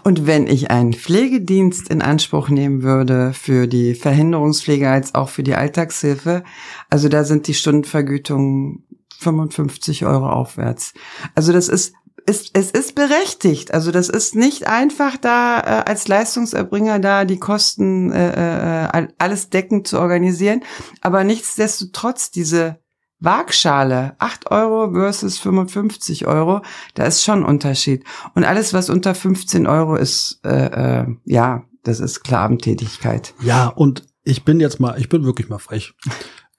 Und 0.04 0.26
wenn 0.26 0.46
ich 0.46 0.70
einen 0.70 0.92
Pflegedienst 0.92 1.88
in 1.88 2.02
Anspruch 2.02 2.50
nehmen 2.50 2.82
würde 2.82 3.32
für 3.32 3.66
die 3.66 3.94
Verhinderungspflege 3.94 4.88
als 4.88 5.14
auch 5.14 5.30
für 5.30 5.42
die 5.42 5.54
Alltagshilfe, 5.54 6.44
also 6.90 7.08
da 7.08 7.24
sind 7.24 7.48
die 7.48 7.54
Stundenvergütungen 7.54 8.84
55 9.20 10.06
Euro 10.06 10.30
aufwärts. 10.30 10.94
Also 11.34 11.52
das 11.52 11.68
ist 11.68 11.94
ist, 12.26 12.50
es 12.54 12.70
ist 12.70 12.94
berechtigt. 12.94 13.72
Also 13.72 13.90
das 13.90 14.08
ist 14.08 14.34
nicht 14.34 14.66
einfach 14.66 15.16
da 15.16 15.60
äh, 15.60 15.90
als 15.90 16.08
Leistungserbringer 16.08 16.98
da 16.98 17.24
die 17.24 17.38
Kosten 17.38 18.12
äh, 18.12 18.84
äh, 18.86 19.08
alles 19.18 19.50
deckend 19.50 19.88
zu 19.88 19.98
organisieren. 19.98 20.62
Aber 21.00 21.24
nichtsdestotrotz 21.24 22.30
diese 22.30 22.78
Waagschale, 23.18 24.14
8 24.18 24.50
Euro 24.50 24.92
versus 24.92 25.38
55 25.38 26.26
Euro, 26.26 26.62
da 26.94 27.04
ist 27.04 27.22
schon 27.22 27.44
Unterschied. 27.44 28.04
Und 28.34 28.44
alles, 28.44 28.72
was 28.72 28.88
unter 28.88 29.14
15 29.14 29.66
Euro 29.66 29.96
ist, 29.96 30.40
äh, 30.44 31.00
äh, 31.02 31.06
ja, 31.24 31.64
das 31.82 32.00
ist 32.00 32.14
Sklaventätigkeit. 32.14 33.34
Ja, 33.42 33.68
und 33.68 34.04
ich 34.24 34.44
bin 34.44 34.60
jetzt 34.60 34.80
mal, 34.80 34.98
ich 34.98 35.08
bin 35.08 35.24
wirklich 35.24 35.48
mal 35.48 35.58
frech. 35.58 35.94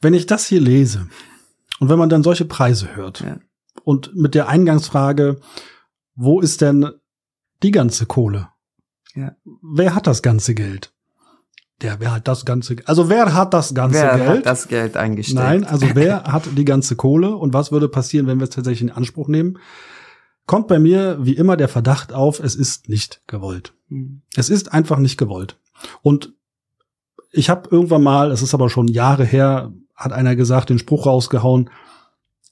Wenn 0.02 0.14
ich 0.14 0.26
das 0.26 0.46
hier 0.46 0.62
lese 0.62 1.08
und 1.80 1.90
wenn 1.90 2.00
man 2.00 2.10
dann 2.10 2.24
solche 2.24 2.46
Preise 2.46 2.96
hört, 2.96 3.22
ja 3.22 3.38
und 3.92 4.16
mit 4.16 4.36
der 4.36 4.48
Eingangsfrage, 4.48 5.42
wo 6.16 6.40
ist 6.40 6.62
denn 6.62 6.90
die 7.62 7.72
ganze 7.72 8.06
Kohle? 8.06 8.48
Ja. 9.14 9.36
Wer 9.62 9.94
hat 9.94 10.08
das 10.08 10.22
ganze 10.22 10.56
Geld? 10.56 10.94
Der, 11.82 12.00
wer 12.00 12.14
hat 12.14 12.28
das 12.30 12.46
ganze, 12.46 12.78
also 12.86 13.10
wer 13.10 13.34
hat 13.34 13.54
das 13.54 13.74
ganze 13.74 14.00
wer 14.00 14.16
Geld? 14.16 14.30
Wer 14.30 14.38
hat 14.38 14.46
das 14.46 14.68
Geld 14.70 14.96
eingestellt? 14.96 15.40
Nein, 15.44 15.64
also 15.66 15.88
wer 15.94 16.24
hat 16.24 16.44
die 16.56 16.64
ganze 16.64 16.96
Kohle 16.96 17.36
und 17.36 17.54
was 17.54 17.74
würde 17.74 17.90
passieren, 17.90 18.28
wenn 18.28 18.40
wir 18.40 18.46
es 18.46 18.52
tatsächlich 18.52 18.90
in 18.90 18.96
Anspruch 18.96 19.28
nehmen? 19.28 19.58
Kommt 20.46 20.70
bei 20.70 20.80
mir 20.80 21.18
wie 21.20 21.36
immer 21.36 21.58
der 21.58 21.68
Verdacht 21.68 22.14
auf, 22.14 22.40
es 22.40 22.56
ist 22.56 22.88
nicht 22.88 23.22
gewollt. 23.28 23.74
Mhm. 23.90 24.22
Es 24.38 24.50
ist 24.50 24.72
einfach 24.72 25.00
nicht 25.00 25.18
gewollt. 25.18 25.58
Und 26.02 26.34
ich 27.32 27.50
habe 27.50 27.68
irgendwann 27.70 28.04
mal, 28.04 28.32
es 28.32 28.42
ist 28.42 28.54
aber 28.54 28.70
schon 28.70 28.88
Jahre 28.88 29.26
her, 29.26 29.74
hat 29.94 30.14
einer 30.14 30.38
gesagt, 30.38 30.70
den 30.70 30.80
Spruch 30.80 31.06
rausgehauen, 31.06 31.70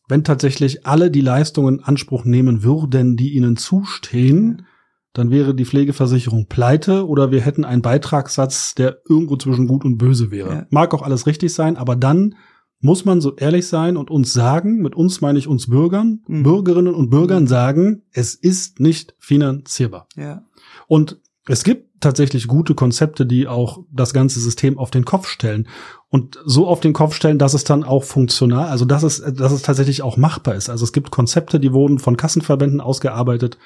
wenn 0.09 0.23
tatsächlich 0.23 0.85
alle 0.85 1.11
die 1.11 1.21
Leistungen 1.21 1.79
in 1.79 1.83
Anspruch 1.83 2.25
nehmen 2.25 2.63
würden, 2.63 3.15
die 3.15 3.33
ihnen 3.33 3.55
zustehen, 3.55 4.65
dann 5.13 5.31
wäre 5.31 5.55
die 5.55 5.65
Pflegeversicherung 5.65 6.47
pleite 6.47 7.07
oder 7.07 7.31
wir 7.31 7.41
hätten 7.41 7.63
einen 7.63 7.81
Beitragssatz, 7.81 8.75
der 8.75 8.99
irgendwo 9.07 9.37
zwischen 9.37 9.67
gut 9.67 9.85
und 9.85 9.97
böse 9.97 10.31
wäre. 10.31 10.53
Ja. 10.53 10.65
Mag 10.71 10.93
auch 10.93 11.03
alles 11.03 11.27
richtig 11.27 11.53
sein, 11.53 11.77
aber 11.77 11.95
dann 11.95 12.35
muss 12.81 13.05
man 13.05 13.21
so 13.21 13.35
ehrlich 13.35 13.67
sein 13.67 13.97
und 13.97 14.09
uns 14.09 14.33
sagen, 14.33 14.81
mit 14.81 14.95
uns 14.95 15.21
meine 15.21 15.37
ich 15.37 15.47
uns 15.47 15.69
Bürgern, 15.69 16.21
mhm. 16.27 16.43
Bürgerinnen 16.43 16.93
und 16.93 17.09
Bürgern 17.09 17.47
sagen, 17.47 18.03
es 18.11 18.35
ist 18.35 18.79
nicht 18.79 19.15
finanzierbar. 19.19 20.07
Ja. 20.15 20.43
Und 20.87 21.19
es 21.47 21.63
gibt 21.63 21.88
tatsächlich 21.99 22.47
gute 22.47 22.75
Konzepte, 22.75 23.25
die 23.25 23.47
auch 23.47 23.83
das 23.91 24.13
ganze 24.13 24.39
System 24.39 24.77
auf 24.77 24.91
den 24.91 25.05
Kopf 25.05 25.27
stellen 25.27 25.67
und 26.09 26.39
so 26.45 26.67
auf 26.67 26.79
den 26.79 26.93
Kopf 26.93 27.13
stellen, 27.13 27.39
dass 27.39 27.53
es 27.53 27.63
dann 27.63 27.83
auch 27.83 28.03
funktional, 28.03 28.69
also 28.69 28.85
dass 28.85 29.03
es, 29.03 29.21
dass 29.21 29.51
es 29.51 29.61
tatsächlich 29.61 30.01
auch 30.01 30.17
machbar 30.17 30.55
ist. 30.55 30.69
Also 30.69 30.83
es 30.83 30.93
gibt 30.93 31.11
Konzepte, 31.11 31.59
die 31.59 31.73
wurden 31.73 31.99
von 31.99 32.17
Kassenverbänden 32.17 32.81
ausgearbeitet. 32.81 33.57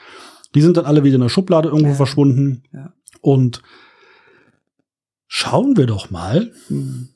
Die 0.55 0.61
sind 0.61 0.77
dann 0.77 0.85
alle 0.85 1.03
wieder 1.03 1.15
in 1.15 1.21
der 1.21 1.29
Schublade 1.29 1.69
irgendwo 1.69 1.89
ja. 1.89 1.95
verschwunden. 1.95 2.63
Ja. 2.73 2.93
Und 3.21 3.61
schauen 5.27 5.77
wir 5.77 5.85
doch 5.85 6.11
mal, 6.11 6.51
mhm. 6.69 7.09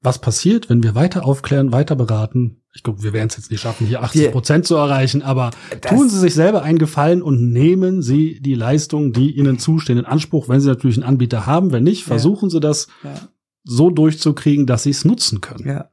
was 0.00 0.20
passiert, 0.20 0.70
wenn 0.70 0.82
wir 0.82 0.94
weiter 0.94 1.24
aufklären, 1.24 1.72
weiter 1.72 1.96
beraten. 1.96 2.59
Ich 2.72 2.84
glaube, 2.84 3.02
wir 3.02 3.12
werden 3.12 3.28
es 3.28 3.36
jetzt 3.36 3.50
nicht 3.50 3.60
schaffen, 3.60 3.86
hier 3.86 4.02
80 4.02 4.30
Prozent 4.30 4.66
zu 4.66 4.76
erreichen, 4.76 5.22
aber 5.22 5.50
tun 5.80 6.08
Sie 6.08 6.18
sich 6.18 6.34
selber 6.34 6.62
einen 6.62 6.78
Gefallen 6.78 7.20
und 7.20 7.50
nehmen 7.50 8.00
Sie 8.00 8.40
die 8.40 8.54
Leistung, 8.54 9.12
die 9.12 9.32
Ihnen 9.32 9.58
zustehen, 9.58 9.98
in 9.98 10.04
Anspruch, 10.04 10.48
wenn 10.48 10.60
Sie 10.60 10.68
natürlich 10.68 10.96
einen 10.96 11.06
Anbieter 11.06 11.46
haben. 11.46 11.72
Wenn 11.72 11.82
nicht, 11.82 12.04
versuchen 12.04 12.48
Sie 12.48 12.60
das 12.60 12.86
ja 13.02 13.10
so 13.64 13.90
durchzukriegen, 13.90 14.66
dass 14.66 14.84
sie 14.84 14.90
es 14.90 15.04
nutzen 15.04 15.40
können. 15.40 15.66
Ja. 15.66 15.90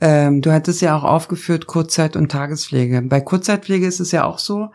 Ähm, 0.00 0.40
du 0.40 0.52
hattest 0.52 0.80
ja 0.80 0.96
auch 0.96 1.04
aufgeführt 1.04 1.66
Kurzzeit- 1.66 2.16
und 2.16 2.30
Tagespflege. 2.30 3.02
Bei 3.02 3.20
Kurzzeitpflege 3.20 3.86
ist 3.86 4.00
es 4.00 4.12
ja 4.12 4.24
auch 4.24 4.38
so, 4.38 4.70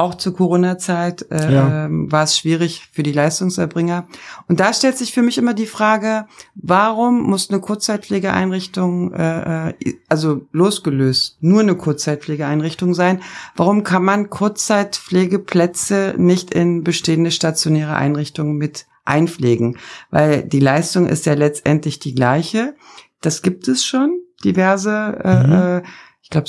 auch 0.00 0.14
zur 0.14 0.34
Corona-Zeit 0.34 1.26
äh, 1.30 1.52
ja. 1.52 1.88
war 1.90 2.24
es 2.24 2.36
schwierig 2.36 2.88
für 2.92 3.02
die 3.02 3.12
Leistungserbringer. 3.12 4.06
Und 4.48 4.58
da 4.60 4.72
stellt 4.72 4.98
sich 4.98 5.12
für 5.12 5.22
mich 5.22 5.38
immer 5.38 5.54
die 5.54 5.66
Frage, 5.66 6.26
warum 6.54 7.22
muss 7.22 7.50
eine 7.50 7.60
Kurzzeitpflegeeinrichtung, 7.60 9.12
äh, 9.12 9.68
äh 9.68 9.74
also 10.08 10.46
losgelöst, 10.52 11.38
nur 11.40 11.60
eine 11.60 11.76
Kurzzeitpflegeeinrichtung 11.76 12.94
sein? 12.94 13.22
Warum 13.54 13.84
kann 13.84 14.04
man 14.04 14.30
Kurzzeitpflegeplätze 14.30 16.14
nicht 16.16 16.52
in 16.52 16.82
bestehende 16.82 17.30
stationäre 17.30 17.94
Einrichtungen 17.94 18.56
mit 18.56 18.86
einpflegen, 19.04 19.78
weil 20.10 20.42
die 20.42 20.60
Leistung 20.60 21.06
ist 21.06 21.26
ja 21.26 21.34
letztendlich 21.34 21.98
die 21.98 22.14
gleiche. 22.14 22.74
Das 23.20 23.42
gibt 23.42 23.68
es 23.68 23.84
schon, 23.84 24.20
diverse, 24.44 25.18
äh, 25.22 25.46
mhm. 25.46 25.52
äh, 25.52 25.82
ich 26.22 26.30
glaube, 26.30 26.48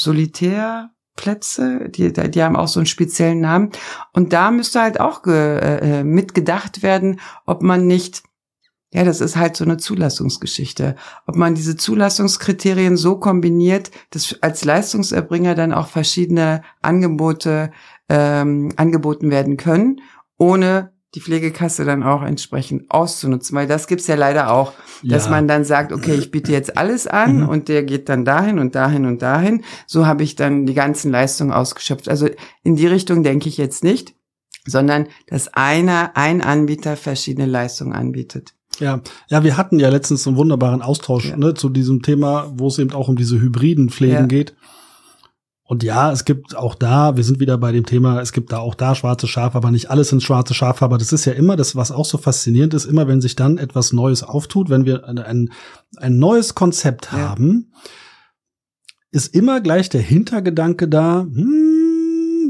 Solitärplätze, 1.21 1.89
die, 1.89 2.11
die 2.11 2.43
haben 2.43 2.55
auch 2.55 2.67
so 2.67 2.79
einen 2.79 2.87
speziellen 2.87 3.41
Namen. 3.41 3.71
Und 4.13 4.33
da 4.33 4.51
müsste 4.51 4.81
halt 4.81 4.99
auch 4.99 5.25
äh, 5.25 5.99
äh, 5.99 6.03
mitgedacht 6.03 6.83
werden, 6.83 7.19
ob 7.45 7.61
man 7.61 7.87
nicht 7.87 8.23
ja, 8.93 9.05
das 9.05 9.21
ist 9.21 9.37
halt 9.37 9.55
so 9.55 9.63
eine 9.63 9.77
Zulassungsgeschichte. 9.77 10.97
Ob 11.25 11.37
man 11.37 11.55
diese 11.55 11.77
Zulassungskriterien 11.77 12.97
so 12.97 13.17
kombiniert, 13.17 13.89
dass 14.09 14.35
als 14.41 14.65
Leistungserbringer 14.65 15.55
dann 15.55 15.71
auch 15.71 15.87
verschiedene 15.87 16.61
Angebote 16.81 17.71
ähm, 18.09 18.73
angeboten 18.75 19.31
werden 19.31 19.55
können, 19.55 20.01
ohne 20.37 20.91
die 21.13 21.19
Pflegekasse 21.19 21.83
dann 21.83 22.03
auch 22.03 22.21
entsprechend 22.21 22.89
auszunutzen, 22.89 23.55
weil 23.55 23.67
das 23.67 23.87
gibt's 23.87 24.07
ja 24.07 24.15
leider 24.15 24.51
auch, 24.51 24.71
dass 25.03 25.25
ja. 25.25 25.31
man 25.31 25.47
dann 25.47 25.65
sagt, 25.65 25.91
okay, 25.91 26.15
ich 26.15 26.31
biete 26.31 26.53
jetzt 26.53 26.77
alles 26.77 27.05
an 27.05 27.41
mhm. 27.41 27.49
und 27.49 27.67
der 27.67 27.83
geht 27.83 28.07
dann 28.07 28.23
dahin 28.23 28.59
und 28.59 28.75
dahin 28.75 29.05
und 29.05 29.21
dahin. 29.21 29.63
So 29.87 30.05
habe 30.05 30.23
ich 30.23 30.35
dann 30.35 30.65
die 30.65 30.73
ganzen 30.73 31.11
Leistungen 31.11 31.51
ausgeschöpft. 31.51 32.07
Also 32.07 32.29
in 32.63 32.77
die 32.77 32.87
Richtung 32.87 33.23
denke 33.23 33.49
ich 33.49 33.57
jetzt 33.57 33.83
nicht, 33.83 34.15
sondern 34.65 35.07
dass 35.27 35.49
einer, 35.49 36.11
ein 36.15 36.41
Anbieter 36.41 36.95
verschiedene 36.95 37.47
Leistungen 37.47 37.93
anbietet. 37.93 38.53
Ja, 38.79 39.01
ja, 39.27 39.43
wir 39.43 39.57
hatten 39.57 39.79
ja 39.79 39.89
letztens 39.89 40.25
einen 40.25 40.37
wunderbaren 40.37 40.81
Austausch 40.81 41.29
ja. 41.29 41.37
ne, 41.37 41.53
zu 41.53 41.69
diesem 41.69 42.03
Thema, 42.03 42.51
wo 42.55 42.67
es 42.67 42.79
eben 42.79 42.93
auch 42.93 43.09
um 43.09 43.17
diese 43.17 43.39
hybriden 43.39 43.89
Pflegen 43.89 44.13
ja. 44.13 44.25
geht. 44.25 44.55
Und 45.71 45.83
ja, 45.83 46.11
es 46.11 46.25
gibt 46.25 46.53
auch 46.57 46.75
da, 46.75 47.15
wir 47.15 47.23
sind 47.23 47.39
wieder 47.39 47.57
bei 47.57 47.71
dem 47.71 47.85
Thema, 47.85 48.19
es 48.19 48.33
gibt 48.33 48.51
da 48.51 48.57
auch 48.57 48.75
da 48.75 48.93
schwarze 48.93 49.25
Schafe, 49.25 49.55
aber 49.55 49.71
nicht 49.71 49.89
alles 49.89 50.09
sind 50.09 50.21
schwarze 50.21 50.53
Schafe. 50.53 50.83
Aber 50.83 50.97
das 50.97 51.13
ist 51.13 51.23
ja 51.23 51.31
immer 51.31 51.55
das, 51.55 51.77
was 51.77 51.93
auch 51.93 52.03
so 52.03 52.17
faszinierend 52.17 52.73
ist, 52.73 52.83
immer 52.83 53.07
wenn 53.07 53.21
sich 53.21 53.37
dann 53.37 53.57
etwas 53.57 53.93
Neues 53.93 54.21
auftut, 54.21 54.69
wenn 54.69 54.83
wir 54.83 55.07
ein, 55.07 55.49
ein 55.95 56.19
neues 56.19 56.55
Konzept 56.55 57.13
haben, 57.13 57.71
ja. 57.71 57.79
ist 59.11 59.33
immer 59.33 59.61
gleich 59.61 59.87
der 59.87 60.01
Hintergedanke 60.01 60.89
da, 60.89 61.21
hm, 61.21 61.70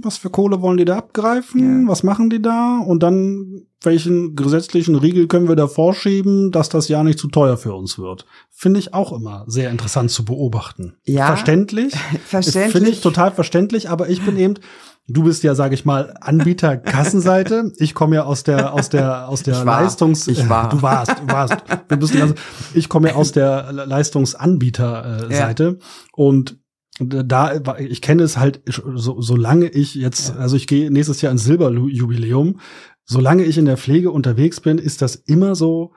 was 0.04 0.18
für 0.18 0.30
Kohle 0.30 0.62
wollen 0.62 0.78
die 0.78 0.86
da 0.86 0.98
abgreifen? 0.98 1.84
Ja. 1.84 1.90
Was 1.90 2.04
machen 2.04 2.30
die 2.30 2.42
da? 2.42 2.80
Und 2.80 3.04
dann 3.04 3.66
welchen 3.84 4.36
gesetzlichen 4.36 4.96
Riegel 4.96 5.28
können 5.28 5.48
wir 5.48 5.56
da 5.56 5.68
vorschieben, 5.68 6.52
dass 6.52 6.70
das 6.70 6.88
ja 6.88 7.04
nicht 7.04 7.18
zu 7.18 7.28
teuer 7.28 7.58
für 7.58 7.74
uns 7.74 7.98
wird. 7.98 8.26
Finde 8.50 8.80
ich 8.80 8.94
auch 8.94 9.12
immer 9.12 9.44
sehr 9.48 9.72
interessant 9.72 10.12
zu 10.12 10.24
beobachten. 10.24 10.98
Ja. 11.04 11.28
Verständlich. 11.28 11.94
Verständlich. 12.26 12.72
Finde 12.72 12.90
ich 12.92 13.02
total 13.02 13.32
verständlich, 13.32 13.90
aber 13.90 14.08
ich 14.10 14.24
bin 14.24 14.38
eben, 14.38 14.54
du 15.08 15.24
bist 15.24 15.42
ja, 15.44 15.56
sage 15.56 15.74
ich 15.74 15.84
mal, 15.84 16.14
Anbieter 16.22 16.78
Kassenseite. 16.78 17.72
Ich 17.78 17.96
komme 17.96 18.18
ja 18.18 18.24
aus 18.24 18.44
der, 18.44 18.74
aus 18.74 18.90
der, 18.90 19.28
aus 19.28 19.42
der 19.42 19.58
ich 19.58 19.64
Leistungs, 19.64 20.28
ich 20.28 20.48
war. 20.48 20.70
du 20.70 20.82
warst, 20.84 21.18
du 21.20 21.34
warst. 21.34 21.58
Wir 21.88 21.98
müssen 21.98 22.22
also, 22.22 22.36
ich 22.76 22.88
komme 22.88 23.10
ja 23.10 23.16
aus 23.16 23.32
der 23.32 23.72
Leistungsanbieterseite 23.74 25.64
ja. 25.64 25.86
und 26.14 26.61
da, 27.10 27.78
ich 27.78 28.02
kenne 28.02 28.24
es 28.24 28.38
halt, 28.38 28.62
so, 28.68 29.22
solange 29.22 29.70
ich 29.70 29.96
jetzt, 29.96 30.36
also 30.36 30.56
ich 30.56 30.68
gehe 30.68 30.92
nächstes 30.92 31.22
Jahr 31.22 31.32
ins 31.32 31.44
Silberjubiläum, 31.44 32.60
solange 33.06 33.44
ich 33.44 33.58
in 33.58 33.66
der 33.66 33.78
Pflege 33.78 34.12
unterwegs 34.12 34.62
bin, 34.62 34.78
ist 34.78 35.02
das 35.02 35.16
immer 35.16 35.56
so, 35.56 35.94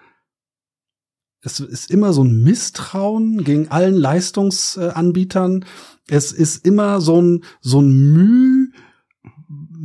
es 1.43 1.61
ist 1.61 1.91
immer 1.91 2.13
so 2.13 2.25
ein 2.25 2.43
Misstrauen 2.43 3.45
gegen 3.45 3.69
allen 3.69 3.95
Leistungsanbietern. 3.95 5.67
Es 6.09 6.33
ist 6.33 6.65
immer 6.65 7.03
so 7.03 7.21
ein, 7.21 7.45
so 7.61 7.83
ein 7.83 8.13
Mühe, 8.13 8.69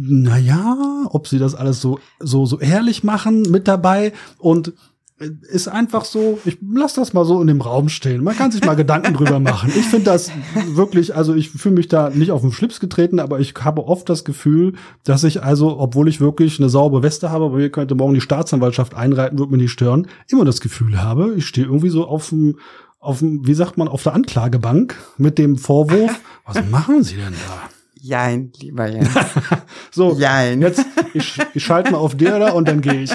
naja, 0.01 1.05
ob 1.09 1.27
sie 1.27 1.37
das 1.37 1.55
alles 1.55 1.81
so, 1.81 1.99
so, 2.19 2.45
so 2.45 2.59
ehrlich 2.59 3.03
machen 3.03 3.41
mit 3.43 3.67
dabei 3.67 4.13
und 4.37 4.73
ist 5.19 5.67
einfach 5.67 6.05
so, 6.05 6.39
ich 6.45 6.57
lass 6.61 6.93
das 6.93 7.13
mal 7.13 7.25
so 7.25 7.41
in 7.41 7.47
dem 7.47 7.61
Raum 7.61 7.89
stehen. 7.89 8.23
Man 8.23 8.35
kann 8.35 8.51
sich 8.51 8.63
mal 8.63 8.75
Gedanken 8.75 9.13
drüber 9.13 9.39
machen. 9.39 9.71
Ich 9.75 9.85
finde 9.85 10.05
das 10.05 10.31
wirklich, 10.67 11.15
also 11.15 11.35
ich 11.35 11.49
fühle 11.49 11.75
mich 11.75 11.89
da 11.89 12.09
nicht 12.09 12.31
auf 12.31 12.41
den 12.41 12.51
Schlips 12.51 12.79
getreten, 12.79 13.19
aber 13.19 13.39
ich 13.39 13.53
habe 13.59 13.85
oft 13.85 14.07
das 14.07 14.23
Gefühl, 14.23 14.73
dass 15.03 15.23
ich 15.25 15.43
also, 15.43 15.77
obwohl 15.77 16.07
ich 16.07 16.21
wirklich 16.21 16.59
eine 16.59 16.69
saubere 16.69 17.03
Weste 17.03 17.31
habe, 17.31 17.49
bei 17.49 17.57
mir 17.57 17.69
könnte 17.69 17.95
morgen 17.95 18.13
die 18.13 18.21
Staatsanwaltschaft 18.21 18.95
einreiten, 18.95 19.37
würde 19.39 19.51
mir 19.51 19.57
nicht 19.57 19.71
stören, 19.71 20.07
immer 20.29 20.45
das 20.45 20.61
Gefühl 20.61 21.01
habe, 21.01 21.33
ich 21.35 21.45
stehe 21.45 21.67
irgendwie 21.67 21.89
so 21.89 22.07
auf 22.07 22.29
dem, 22.29 22.57
auf 22.99 23.19
dem, 23.19 23.45
wie 23.45 23.53
sagt 23.53 23.77
man, 23.77 23.89
auf 23.89 24.03
der 24.03 24.13
Anklagebank 24.13 24.95
mit 25.17 25.37
dem 25.37 25.57
Vorwurf, 25.57 26.17
was 26.45 26.63
machen 26.69 27.03
Sie 27.03 27.15
denn 27.15 27.33
da? 27.33 27.69
Jein, 28.01 28.53
lieber 28.61 28.87
Jens. 28.87 29.09
so, 29.91 30.15
Jein. 30.17 30.61
jetzt, 30.61 30.85
ich, 31.13 31.37
ich 31.53 31.63
schalte 31.63 31.91
mal 31.91 31.97
auf 31.97 32.15
der 32.15 32.39
da 32.39 32.51
und 32.51 32.69
dann 32.69 32.79
gehe 32.79 33.01
ich. 33.01 33.11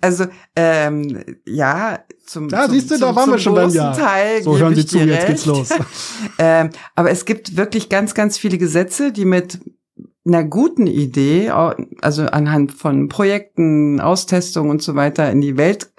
Also, 0.00 0.26
ähm, 0.56 1.24
ja, 1.46 2.00
zum, 2.26 2.48
ja, 2.48 2.64
zum, 2.64 2.74
siehst 2.74 2.90
du, 2.90 2.98
da 2.98 3.14
waren 3.14 3.30
wir 3.30 3.38
schon 3.38 3.54
beim 3.54 3.70
Jahr. 3.70 3.96
Teil 3.96 4.42
so, 4.42 4.58
hören 4.58 4.74
Sie 4.74 4.86
zu, 4.86 4.98
jetzt 4.98 5.26
geht's 5.26 5.46
los. 5.46 5.70
ähm, 6.38 6.70
aber 6.94 7.10
es 7.10 7.24
gibt 7.24 7.56
wirklich 7.56 7.88
ganz, 7.88 8.14
ganz 8.14 8.38
viele 8.38 8.58
Gesetze, 8.58 9.12
die 9.12 9.24
mit 9.24 9.58
einer 10.26 10.44
guten 10.44 10.86
Idee, 10.86 11.50
also 11.50 12.26
anhand 12.26 12.72
von 12.72 13.08
Projekten, 13.08 14.00
Austestungen 14.00 14.70
und 14.70 14.82
so 14.82 14.94
weiter 14.94 15.30
in 15.30 15.40
die 15.40 15.56
Welt 15.56 15.92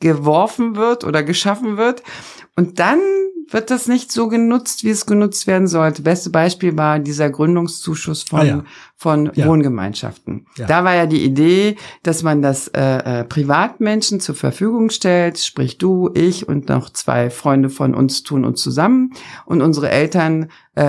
geworfen 0.00 0.76
wird 0.76 1.04
oder 1.04 1.22
geschaffen 1.22 1.76
wird. 1.76 2.02
Und 2.56 2.78
dann 2.78 3.00
wird 3.50 3.70
das 3.70 3.88
nicht 3.88 4.12
so 4.12 4.28
genutzt, 4.28 4.84
wie 4.84 4.90
es 4.90 5.06
genutzt 5.06 5.46
werden 5.46 5.68
sollte. 5.68 6.02
Beste 6.02 6.30
Beispiel 6.30 6.76
war 6.76 6.98
dieser 6.98 7.30
Gründungszuschuss 7.30 8.22
von, 8.22 8.40
ah, 8.40 8.44
ja. 8.44 8.64
von 8.96 9.30
ja. 9.34 9.46
Wohngemeinschaften. 9.46 10.46
Ja. 10.56 10.66
Da 10.66 10.84
war 10.84 10.94
ja 10.94 11.06
die 11.06 11.24
Idee, 11.24 11.76
dass 12.02 12.22
man 12.22 12.42
das 12.42 12.68
äh, 12.68 12.80
äh, 13.20 13.24
Privatmenschen 13.24 14.20
zur 14.20 14.34
Verfügung 14.34 14.90
stellt, 14.90 15.38
sprich 15.38 15.78
du, 15.78 16.10
ich 16.14 16.48
und 16.48 16.68
noch 16.68 16.90
zwei 16.90 17.30
Freunde 17.30 17.70
von 17.70 17.94
uns 17.94 18.22
tun 18.22 18.44
uns 18.44 18.62
zusammen 18.62 19.12
und 19.46 19.62
unsere 19.62 19.90
Eltern 19.90 20.50
äh, 20.74 20.82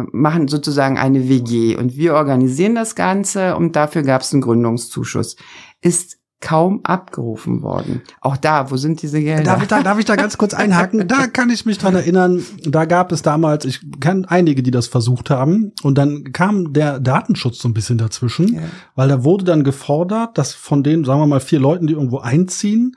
äh, 0.00 0.04
machen 0.12 0.48
sozusagen 0.48 0.98
eine 0.98 1.28
WG 1.28 1.76
und 1.76 1.96
wir 1.96 2.14
organisieren 2.14 2.74
das 2.74 2.94
Ganze 2.94 3.56
und 3.56 3.74
dafür 3.74 4.02
gab 4.02 4.22
es 4.22 4.32
einen 4.32 4.42
Gründungszuschuss. 4.42 5.36
Ist 5.80 6.21
kaum 6.42 6.80
abgerufen 6.82 7.62
worden. 7.62 8.02
Auch 8.20 8.36
da, 8.36 8.70
wo 8.70 8.76
sind 8.76 9.00
diese 9.00 9.20
Gelder? 9.20 9.44
Darf 9.44 9.62
ich 9.62 9.68
da, 9.68 9.82
darf 9.82 9.98
ich 9.98 10.04
da 10.04 10.16
ganz 10.16 10.36
kurz 10.36 10.52
einhaken? 10.52 11.08
Da 11.08 11.28
kann 11.28 11.48
ich 11.48 11.64
mich 11.64 11.78
dran 11.78 11.94
erinnern, 11.94 12.44
da 12.64 12.84
gab 12.84 13.12
es 13.12 13.22
damals, 13.22 13.64
ich 13.64 13.80
kenne 14.00 14.30
einige, 14.30 14.62
die 14.62 14.70
das 14.70 14.88
versucht 14.88 15.30
haben, 15.30 15.72
und 15.82 15.96
dann 15.96 16.32
kam 16.32 16.74
der 16.74 17.00
Datenschutz 17.00 17.60
so 17.60 17.68
ein 17.68 17.74
bisschen 17.74 17.96
dazwischen, 17.96 18.54
ja. 18.54 18.60
weil 18.94 19.08
da 19.08 19.24
wurde 19.24 19.44
dann 19.44 19.64
gefordert, 19.64 20.36
dass 20.36 20.52
von 20.52 20.82
den, 20.82 21.04
sagen 21.04 21.20
wir 21.20 21.26
mal, 21.26 21.40
vier 21.40 21.60
Leuten, 21.60 21.86
die 21.86 21.94
irgendwo 21.94 22.18
einziehen, 22.18 22.96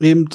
eben 0.00 0.28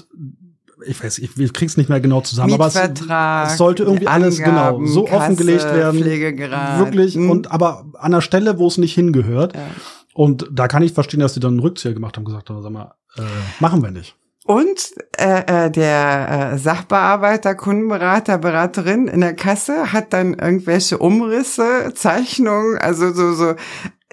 ich 0.85 1.03
weiß, 1.03 1.17
ich, 1.17 1.37
ich 1.37 1.53
krieg's 1.53 1.75
nicht 1.75 1.89
mehr 1.89 1.99
genau 1.99 2.21
zusammen, 2.21 2.53
aber 2.53 2.67
es, 2.67 2.75
es 2.75 3.57
sollte 3.57 3.83
irgendwie 3.83 4.07
alles 4.07 4.37
genau 4.37 4.85
so 4.85 5.03
Kasse, 5.03 5.17
offengelegt 5.17 5.65
werden. 5.65 5.99
Wirklich, 6.79 7.15
hm. 7.15 7.29
und 7.29 7.51
aber 7.51 7.85
an 7.97 8.11
der 8.11 8.21
Stelle, 8.21 8.59
wo 8.59 8.67
es 8.67 8.77
nicht 8.77 8.93
hingehört. 8.93 9.55
Ja. 9.55 9.61
Und 10.17 10.47
da 10.51 10.67
kann 10.67 10.81
ich 10.81 10.93
verstehen, 10.93 11.19
dass 11.19 11.35
die 11.35 11.39
dann 11.39 11.51
einen 11.51 11.59
Rückzieher 11.59 11.93
gemacht 11.93 12.17
haben, 12.17 12.25
gesagt 12.25 12.49
haben, 12.49 12.63
sag 12.63 12.71
mal, 12.71 12.95
äh, 13.17 13.21
machen 13.59 13.83
wir 13.83 13.91
nicht. 13.91 14.15
Und 14.45 14.95
äh, 15.15 15.65
äh, 15.65 15.69
der 15.69 16.53
äh, 16.53 16.57
Sachbearbeiter, 16.57 17.53
Kundenberater, 17.53 18.39
Beraterin 18.39 19.07
in 19.07 19.21
der 19.21 19.35
Kasse 19.35 19.93
hat 19.93 20.13
dann 20.13 20.33
irgendwelche 20.33 20.97
Umrisse, 20.97 21.93
Zeichnungen, 21.93 22.79
also 22.79 23.13
so 23.13 23.33
so. 23.33 23.53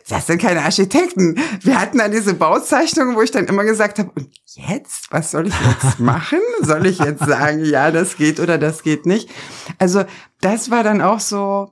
Das 0.07 0.27
sind 0.27 0.43
keine 0.43 0.61
Architekten. 0.61 1.38
Wir 1.62 1.81
hatten 1.81 1.97
dann 1.97 2.12
diese 2.12 2.35
Bauzeichnungen, 2.35 3.17
wo 3.17 3.23
ich 3.23 3.31
dann 3.31 3.47
immer 3.47 3.64
gesagt 3.64 3.99
habe, 3.99 4.11
und 4.14 4.29
jetzt, 4.45 5.11
was 5.11 5.31
soll 5.31 5.47
ich 5.47 5.55
jetzt 5.55 5.99
machen? 6.01 6.40
soll 6.61 6.85
ich 6.85 6.99
jetzt 6.99 7.25
sagen, 7.25 7.64
ja, 7.64 7.90
das 7.90 8.19
geht 8.19 8.40
oder 8.40 8.59
das 8.59 8.83
geht 8.83 9.07
nicht? 9.07 9.31
Also 9.79 10.05
das 10.43 10.71
war 10.71 10.85
dann 10.85 11.01
auch 11.01 11.21
so, 11.21 11.71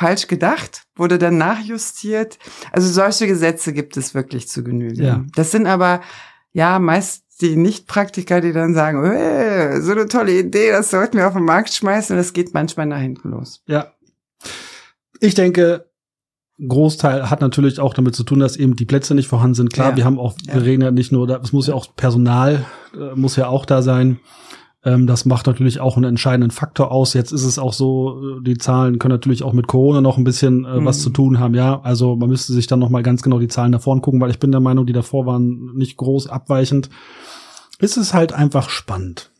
falsch 0.00 0.28
gedacht, 0.28 0.84
wurde 0.96 1.18
dann 1.18 1.36
nachjustiert. 1.36 2.38
Also 2.72 2.88
solche 2.88 3.26
Gesetze 3.26 3.74
gibt 3.74 3.98
es 3.98 4.14
wirklich 4.14 4.48
zu 4.48 4.64
Genüge. 4.64 5.04
Ja. 5.04 5.24
Das 5.34 5.50
sind 5.50 5.66
aber 5.66 6.00
ja 6.52 6.78
meist 6.78 7.24
die 7.42 7.56
Nicht-Praktiker, 7.56 8.40
die 8.40 8.52
dann 8.52 8.72
sagen, 8.72 9.04
hey, 9.04 9.80
so 9.82 9.92
eine 9.92 10.08
tolle 10.08 10.38
Idee, 10.38 10.70
das 10.70 10.90
sollten 10.90 11.18
wir 11.18 11.26
auf 11.26 11.34
den 11.34 11.44
Markt 11.44 11.74
schmeißen 11.74 12.16
und 12.16 12.18
das 12.18 12.32
geht 12.32 12.54
manchmal 12.54 12.86
nach 12.86 12.98
hinten 12.98 13.30
los. 13.30 13.62
Ja. 13.66 13.92
Ich 15.20 15.34
denke, 15.34 15.90
Großteil 16.66 17.28
hat 17.28 17.42
natürlich 17.42 17.78
auch 17.78 17.92
damit 17.92 18.14
zu 18.14 18.24
tun, 18.24 18.40
dass 18.40 18.56
eben 18.56 18.76
die 18.76 18.86
Plätze 18.86 19.14
nicht 19.14 19.28
vorhanden 19.28 19.54
sind. 19.54 19.72
Klar, 19.72 19.90
ja. 19.90 19.96
wir 19.98 20.04
haben 20.06 20.18
auch, 20.18 20.34
wir 20.46 20.62
reden 20.62 20.82
ja 20.82 20.90
nicht 20.90 21.12
nur, 21.12 21.28
es 21.42 21.52
muss 21.52 21.66
ja 21.66 21.74
auch 21.74 21.94
Personal, 21.94 22.64
äh, 22.94 23.14
muss 23.14 23.36
ja 23.36 23.48
auch 23.48 23.66
da 23.66 23.82
sein. 23.82 24.18
Ähm, 24.84 25.06
das 25.06 25.24
macht 25.24 25.46
natürlich 25.46 25.80
auch 25.80 25.96
einen 25.96 26.04
entscheidenden 26.04 26.50
Faktor 26.50 26.90
aus. 26.90 27.12
Jetzt 27.14 27.32
ist 27.32 27.44
es 27.44 27.58
auch 27.58 27.72
so, 27.72 28.38
äh, 28.38 28.42
die 28.42 28.56
Zahlen 28.56 28.98
können 28.98 29.12
natürlich 29.12 29.42
auch 29.42 29.52
mit 29.52 29.66
Corona 29.66 30.00
noch 30.00 30.16
ein 30.16 30.24
bisschen 30.24 30.64
äh, 30.64 30.80
mhm. 30.80 30.84
was 30.86 31.00
zu 31.00 31.10
tun 31.10 31.38
haben. 31.38 31.54
Ja, 31.54 31.80
also 31.82 32.16
man 32.16 32.30
müsste 32.30 32.52
sich 32.52 32.66
dann 32.66 32.78
noch 32.78 32.90
mal 32.90 33.02
ganz 33.02 33.22
genau 33.22 33.38
die 33.38 33.48
Zahlen 33.48 33.72
davor 33.72 33.94
angucken, 33.94 34.20
weil 34.20 34.30
ich 34.30 34.38
bin 34.38 34.52
der 34.52 34.60
Meinung, 34.60 34.86
die 34.86 34.92
davor 34.92 35.26
waren 35.26 35.74
nicht 35.74 35.96
groß 35.96 36.28
abweichend. 36.28 36.88
Es 37.78 37.96
ist 37.96 38.14
halt 38.14 38.32
einfach 38.32 38.70
spannend. 38.70 39.32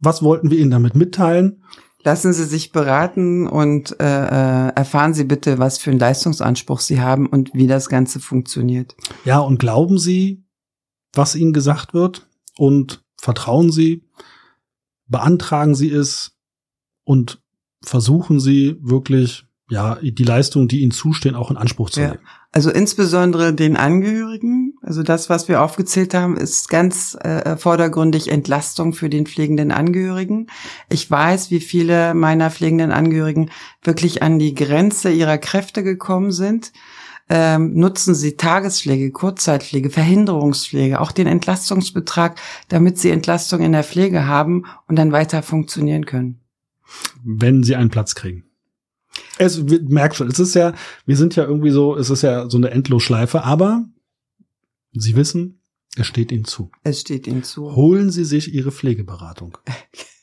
Was 0.00 0.22
wollten 0.22 0.50
wir 0.50 0.58
Ihnen 0.58 0.70
damit 0.70 0.94
mitteilen? 0.94 1.62
Lassen 2.04 2.32
Sie 2.32 2.44
sich 2.44 2.70
beraten 2.70 3.48
und 3.48 3.98
äh, 4.00 4.04
äh, 4.04 4.72
erfahren 4.74 5.14
Sie 5.14 5.24
bitte, 5.24 5.58
was 5.58 5.78
für 5.78 5.90
einen 5.90 5.98
Leistungsanspruch 5.98 6.78
Sie 6.78 7.00
haben 7.00 7.26
und 7.26 7.50
wie 7.54 7.66
das 7.66 7.88
Ganze 7.88 8.20
funktioniert. 8.20 8.94
Ja, 9.24 9.40
und 9.40 9.58
glauben 9.58 9.98
Sie, 9.98 10.44
was 11.12 11.34
Ihnen 11.34 11.52
gesagt 11.52 11.94
wird 11.94 12.28
und 12.56 13.02
vertrauen 13.16 13.72
Sie, 13.72 14.07
beantragen 15.08 15.74
Sie 15.74 15.90
es 15.90 16.36
und 17.04 17.40
versuchen 17.82 18.40
Sie 18.40 18.76
wirklich 18.80 19.44
ja, 19.70 19.98
die 20.00 20.24
Leistungen, 20.24 20.68
die 20.68 20.80
ihnen 20.80 20.92
zustehen, 20.92 21.34
auch 21.34 21.50
in 21.50 21.58
Anspruch 21.58 21.90
zu 21.90 22.00
nehmen. 22.00 22.14
Ja. 22.14 22.20
Also 22.50 22.70
insbesondere 22.70 23.52
den 23.52 23.76
Angehörigen. 23.76 24.74
Also 24.80 25.02
das, 25.02 25.28
was 25.28 25.48
wir 25.48 25.60
aufgezählt 25.60 26.14
haben, 26.14 26.38
ist 26.38 26.70
ganz 26.70 27.14
äh, 27.20 27.56
vordergründig 27.56 28.30
Entlastung 28.30 28.94
für 28.94 29.10
den 29.10 29.26
pflegenden 29.26 29.70
Angehörigen. 29.70 30.46
Ich 30.88 31.10
weiß, 31.10 31.50
wie 31.50 31.60
viele 31.60 32.14
meiner 32.14 32.50
pflegenden 32.50 32.90
Angehörigen 32.90 33.50
wirklich 33.82 34.22
an 34.22 34.38
die 34.38 34.54
Grenze 34.54 35.10
ihrer 35.10 35.36
Kräfte 35.36 35.82
gekommen 35.82 36.32
sind 36.32 36.72
ähm, 37.28 37.74
nutzen 37.74 38.14
sie 38.14 38.36
Tagespflege, 38.36 39.10
Kurzzeitpflege, 39.10 39.90
Verhinderungspflege, 39.90 41.00
auch 41.00 41.12
den 41.12 41.26
Entlastungsbetrag, 41.26 42.40
damit 42.68 42.98
sie 42.98 43.10
Entlastung 43.10 43.60
in 43.60 43.72
der 43.72 43.84
Pflege 43.84 44.26
haben 44.26 44.64
und 44.86 44.96
dann 44.96 45.12
weiter 45.12 45.42
funktionieren 45.42 46.06
können. 46.06 46.40
Wenn 47.22 47.62
sie 47.62 47.76
einen 47.76 47.90
Platz 47.90 48.14
kriegen. 48.14 48.44
Es 49.36 49.62
merkt 49.62 50.16
schon, 50.16 50.28
es 50.28 50.38
ist 50.38 50.54
ja, 50.54 50.72
wir 51.04 51.16
sind 51.16 51.36
ja 51.36 51.44
irgendwie 51.44 51.70
so, 51.70 51.96
es 51.96 52.10
ist 52.10 52.22
ja 52.22 52.48
so 52.48 52.56
eine 52.56 52.70
Endlosschleife, 52.70 53.44
aber 53.44 53.84
Sie 54.92 55.16
wissen, 55.16 55.60
es 55.96 56.06
steht 56.06 56.32
Ihnen 56.32 56.44
zu. 56.44 56.70
Es 56.82 57.00
steht 57.00 57.26
Ihnen 57.26 57.44
zu. 57.44 57.74
Holen 57.74 58.10
Sie 58.10 58.24
sich 58.24 58.54
Ihre 58.54 58.72
Pflegeberatung. 58.72 59.58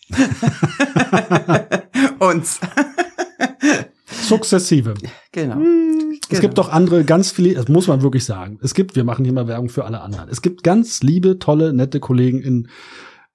Uns. 2.20 2.60
Sukzessive. 4.28 4.94
Genau. 5.32 5.60
Es 5.60 6.15
genau. 6.30 6.42
gibt 6.42 6.58
doch 6.58 6.70
andere 6.70 7.04
ganz 7.04 7.32
viele, 7.32 7.54
das 7.54 7.68
muss 7.68 7.88
man 7.88 8.02
wirklich 8.02 8.26
sagen. 8.26 8.60
Es 8.62 8.74
gibt, 8.74 8.96
wir 8.96 9.04
machen 9.04 9.26
hier 9.26 9.34
mal 9.34 9.48
Werbung 9.48 9.70
für 9.70 9.86
alle 9.86 10.02
anderen. 10.02 10.30
Es 10.30 10.42
gibt 10.42 10.64
ganz 10.64 11.04
liebe, 11.04 11.40
tolle, 11.40 11.74
nette 11.74 12.00
Kollegen 12.00 12.42
in 12.42 12.68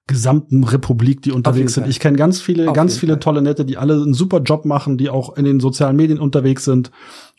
gesamten 0.07 0.63
Republik, 0.63 1.21
die 1.21 1.31
unterwegs 1.31 1.73
sind. 1.73 1.87
Ich 1.87 1.99
kenne 1.99 2.17
ganz 2.17 2.41
viele, 2.41 2.69
Auf 2.69 2.75
ganz 2.75 2.97
viele 2.97 3.13
Fall. 3.13 3.19
tolle 3.21 3.41
Nette, 3.41 3.63
die 3.63 3.77
alle 3.77 3.93
einen 3.93 4.13
super 4.13 4.41
Job 4.41 4.65
machen, 4.65 4.97
die 4.97 5.09
auch 5.09 5.37
in 5.37 5.45
den 5.45 5.59
sozialen 5.59 5.95
Medien 5.95 6.19
unterwegs 6.19 6.65
sind. 6.65 6.91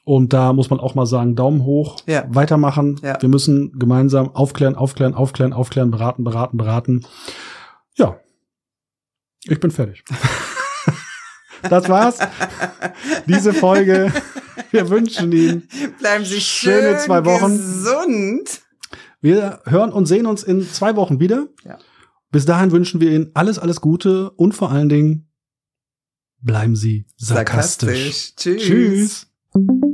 Und 0.05 0.33
da 0.33 0.53
muss 0.53 0.71
man 0.71 0.81
auch 0.81 0.95
mal 0.95 1.07
sagen, 1.07 1.37
Daumen 1.37 1.65
hoch, 1.65 1.99
ja. 2.07 2.25
weitermachen. 2.29 2.99
Ja. 3.03 3.21
Wir 3.21 3.29
müssen 3.29 3.79
gemeinsam 3.79 4.35
aufklären, 4.35 4.75
aufklären, 4.75 5.15
aufklären, 5.15 5.53
aufklären, 5.53 5.91
beraten, 5.91 6.25
beraten, 6.25 6.57
beraten. 6.57 7.07
Ja, 7.97 8.17
ich 9.45 9.61
bin 9.61 9.71
fertig. 9.71 10.05
das 11.69 11.89
war's. 11.89 12.19
Diese 13.27 13.53
Folge. 13.53 14.13
Wir 14.71 14.89
wünschen 14.91 15.33
Ihnen 15.33 15.69
Bleiben 15.99 16.25
Sie 16.25 16.41
schöne 16.41 16.91
schön 16.93 16.99
zwei 17.01 17.25
Wochen. 17.25 17.57
Gesund. 17.57 18.61
Wir 19.21 19.61
hören 19.65 19.93
und 19.93 20.07
sehen 20.07 20.27
uns 20.27 20.43
in 20.43 20.69
zwei 20.69 20.97
Wochen 20.97 21.21
wieder. 21.21 21.49
Ja. 21.65 21.79
Bis 22.31 22.45
dahin 22.47 22.73
wünschen 22.73 23.01
wir 23.01 23.11
Ihnen 23.11 23.31
alles, 23.35 23.59
alles 23.59 23.81
Gute 23.81 24.31
und 24.33 24.53
vor 24.55 24.71
allen 24.71 24.89
Dingen 24.89 25.29
bleiben 26.41 26.77
Sie 26.77 27.07
sarkastisch. 27.17 28.35
sarkastisch. 28.35 28.35
Tschüss. 28.37 29.27
Tschüss. 29.55 29.92